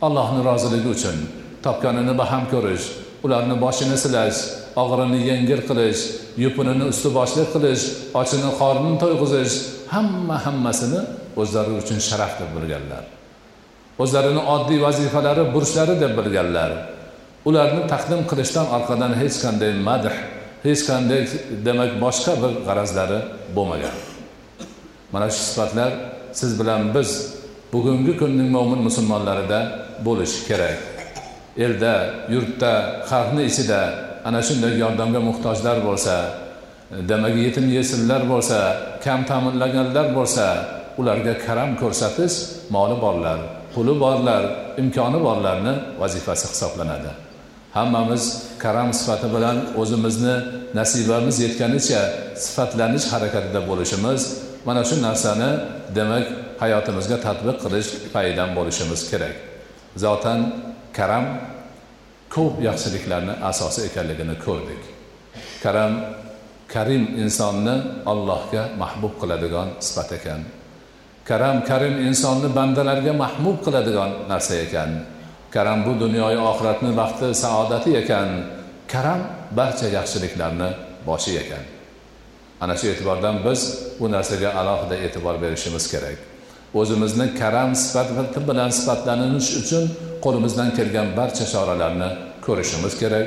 Allohni 0.06 0.40
roziligi 0.50 0.88
uchun 0.96 1.16
topganini 1.64 2.14
baham 2.18 2.44
ko'rish 2.52 2.86
ularni 3.24 3.56
boshini 3.64 3.96
silash 4.04 4.38
og'irini 4.82 5.18
yengil 5.30 5.62
qilish 5.68 6.00
yupinini 6.44 6.84
usti 6.92 7.08
boshli 7.18 7.44
qilish 7.54 7.84
ochini 8.20 8.50
qornini 8.60 8.96
to'yg'izish 9.02 9.54
hamma 9.94 10.36
hammasini 10.44 11.00
o'zlari 11.40 11.72
uchun 11.80 11.98
sharaf 12.08 12.32
deb 12.40 12.50
bilganlar. 12.56 13.04
O'zlarini 14.02 14.42
oddiy 14.54 14.78
vazifalari 14.86 15.44
burchlari 15.54 15.94
deb 16.02 16.12
bilganlar. 16.18 16.70
Ularni 17.48 17.82
taqdim 17.92 18.20
qilishdan 18.30 18.66
orqadan 18.76 19.12
hech 19.20 19.36
qanday 19.44 19.72
madh 19.88 20.08
hech 20.66 20.82
qanday 20.88 21.22
demak 21.66 21.92
boshqa 22.04 22.32
bir 22.42 22.52
g'arazlari 22.66 23.18
bo'lmagan. 23.56 23.96
Mana 25.12 25.26
shu 25.34 25.40
sifatlar 25.48 25.90
siz 26.40 26.50
bilan 26.60 26.80
biz 26.94 27.10
bugungi 27.72 28.14
kunning 28.20 28.50
mo'min 28.56 28.80
musulmonlarida 28.86 29.60
bo'lishi 30.06 30.40
kerak. 30.48 30.78
Elda 31.64 31.94
yurtda 32.34 32.72
xalqni 33.10 33.42
ichida 33.50 33.80
ana 34.28 34.40
shunday 34.46 34.72
yordamga 34.82 35.20
muhtojlar 35.28 35.76
bo'lsa 35.86 36.14
demak 37.10 37.34
yetim 37.44 37.66
yesirlar 37.76 38.22
bo'lsa 38.32 38.58
kam 39.04 39.20
ta'minlaganlar 39.30 40.06
bo'lsa 40.18 40.46
ularga 41.00 41.34
karam 41.46 41.70
ko'rsatish 41.82 42.36
moli 42.74 42.96
borlar 43.04 43.38
puli 43.74 43.94
borlar 44.04 44.42
imkoni 44.82 45.18
borlarni 45.26 45.74
vazifasi 46.02 46.46
hisoblanadi. 46.52 47.10
Hammamiz 47.76 48.22
karam 48.62 48.90
sifati 48.98 49.28
bilan 49.34 49.56
o'zimizni 49.80 50.36
nasibamiz 50.78 51.36
yetganicha 51.44 52.00
sifatlanish 52.44 53.06
harakatida 53.12 53.60
bo'lishimiz 53.68 54.20
mana 54.66 54.82
shu 54.88 54.96
narsani 55.06 55.50
demak 55.96 56.26
hayotimizga 56.60 57.16
tatbiq 57.26 57.56
qilish 57.64 57.90
payidan 58.14 58.50
bo'lishimiz 58.56 59.00
kerak. 59.10 59.36
Zotan 60.02 60.40
karam 60.98 61.26
ko'p 62.34 62.54
yaxshiliklarni 62.68 63.34
asosi 63.50 63.80
ekanligini 63.88 64.36
ko'rdik. 64.46 64.82
Karam 65.64 65.92
karim 66.74 67.04
insonni 67.22 67.76
allohga 68.12 68.62
mahbub 68.82 69.14
qiladigan 69.20 69.68
sifat 69.86 70.10
ekan. 70.18 70.40
Karam 71.28 71.56
karim 71.70 71.94
insonni 72.08 72.48
bandalarga 72.58 73.12
mahbub 73.24 73.56
qiladigan 73.64 74.10
narsa 74.30 74.54
ekan. 74.66 74.90
Karam 75.54 75.78
bu 75.86 75.92
dunyoyu 76.02 76.40
oxiratni 76.50 76.90
baxti 77.00 77.28
saodati 77.42 77.90
ekan. 78.02 78.28
Karam 78.92 79.20
barcha 79.58 79.86
yaxshiliklarni 79.98 80.70
boshi 81.08 81.32
ekan. 81.42 81.64
Ana 82.60 82.74
shu 82.78 82.86
e'tibordan 82.92 83.36
biz 83.46 83.60
bu 84.00 84.06
narsaga 84.14 84.50
alohida 84.60 84.96
e'tibor 85.06 85.36
berishimiz 85.42 85.84
kerak. 85.92 86.18
O'zimizni 86.74 87.26
karam 87.40 87.74
sifati 87.74 88.40
bilan 88.48 88.70
sifatlanish 88.78 89.50
uchun 89.60 89.84
qo'limizdan 90.24 90.68
kelgan 90.78 91.08
barcha 91.18 91.44
choralarni 91.52 92.10
ko'rishimiz 92.46 92.94
kerak. 93.02 93.26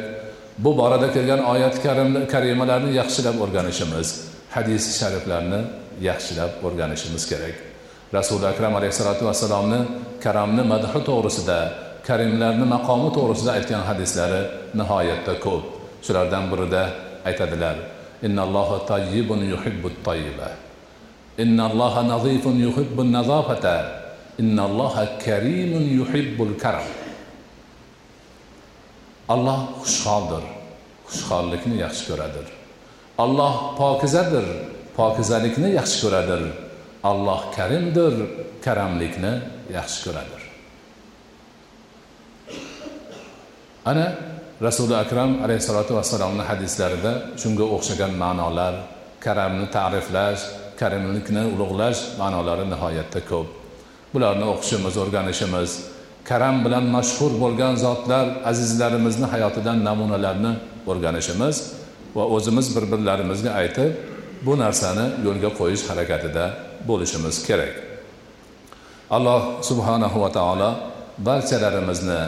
Bu 0.63 0.71
borada 0.79 1.07
kelgan 1.15 1.41
oyat 1.53 1.75
karimalarni 2.33 2.91
yaxshilab 2.99 3.37
o'rganishimiz 3.43 4.07
hadis 4.55 4.83
shariflarni 4.99 5.61
yaxshilab 6.09 6.51
o'rganishimiz 6.65 7.23
kerak. 7.31 7.55
Rasuli 8.17 8.45
akram 8.53 8.73
alayhissalotu 8.79 9.23
vassalomni 9.29 9.79
karamni 10.23 10.63
madhi 10.73 10.99
to'g'risida 11.09 11.57
karimlarni 12.07 12.65
maqomi 12.75 13.09
to'g'risida 13.17 13.51
aytgan 13.57 13.83
hadislari 13.89 14.41
nihoyatda 14.79 15.33
ko'p. 15.45 15.63
Shulardan 16.05 16.45
birida 16.51 16.83
aytadilar 17.29 17.75
innallohu 18.27 18.75
tayyibun 18.91 19.41
yuhibbut 19.51 19.95
tayyiba 20.07 20.49
innalloha 21.37 22.03
nazifun 22.03 22.59
yuhibbun 22.59 23.11
nazofata 23.11 24.03
innalloha 24.39 25.17
karimun 25.19 25.85
yuhibbul 25.99 26.53
karam. 26.57 26.85
Alloh 29.29 29.81
xushholdir 29.83 30.43
xushhollikni 31.07 31.79
yaxshi 31.83 32.03
ko'radir. 32.11 32.47
Alloh 33.17 33.77
pokizadir 33.77 34.45
pokizalikni 34.97 35.73
yaxshi 35.79 35.97
ko'radir. 36.03 36.43
Alloh 37.03 37.41
karimdir 37.55 38.13
karamlikni 38.65 39.33
yaxshi 39.77 39.99
ko'radir. 40.05 40.41
Ana 43.85 44.05
rasuli 44.61 44.95
akram 44.95 45.43
alayhissalotu 45.43 45.95
vassalomni 45.99 46.43
hadislarida 46.49 47.13
shunga 47.41 47.65
o'xshagan 47.75 48.13
ma'nolar 48.23 48.73
karamni 49.19 49.67
ta'riflash 49.77 50.62
karimlikni 50.83 51.43
ulug'lash 51.53 51.99
ma'nolari 52.21 52.65
nihoyatda 52.73 53.21
ko'p. 53.31 53.47
Bularni 54.13 54.45
o'qishimiz 54.53 54.95
o'rganishimiz 55.03 55.69
karam 56.29 56.55
bilan 56.65 56.85
mashhur 56.95 57.31
bo'lgan 57.43 57.73
zotlar 57.85 58.25
azizlarimizni 58.51 59.27
hayotidan 59.33 59.77
namunalarni 59.87 60.51
o'rganishimiz 60.91 61.55
va 62.17 62.23
o'zimiz 62.35 62.67
bir 62.75 62.85
birlarimizga 62.91 63.51
aytib 63.61 63.91
bu 64.45 64.53
narsani 64.63 65.05
yo'lga 65.25 65.49
qo'yish 65.59 65.83
harakatida 65.89 66.45
bo'lishimiz 66.89 67.35
kerak. 67.47 67.73
Alloh 69.15 69.41
subhanahu 69.69 70.17
va 70.23 70.29
taolo 70.37 70.69
barchalarimizni 71.27 72.21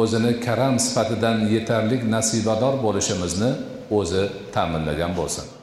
o'zini 0.00 0.32
karam 0.46 0.74
sifatidan 0.84 1.38
yetarli 1.54 1.96
nasibador 2.10 2.74
bo'lishimizni 2.84 3.50
o'zi 3.98 4.22
ta'minlagan 4.54 5.12
bo'lsin. 5.18 5.59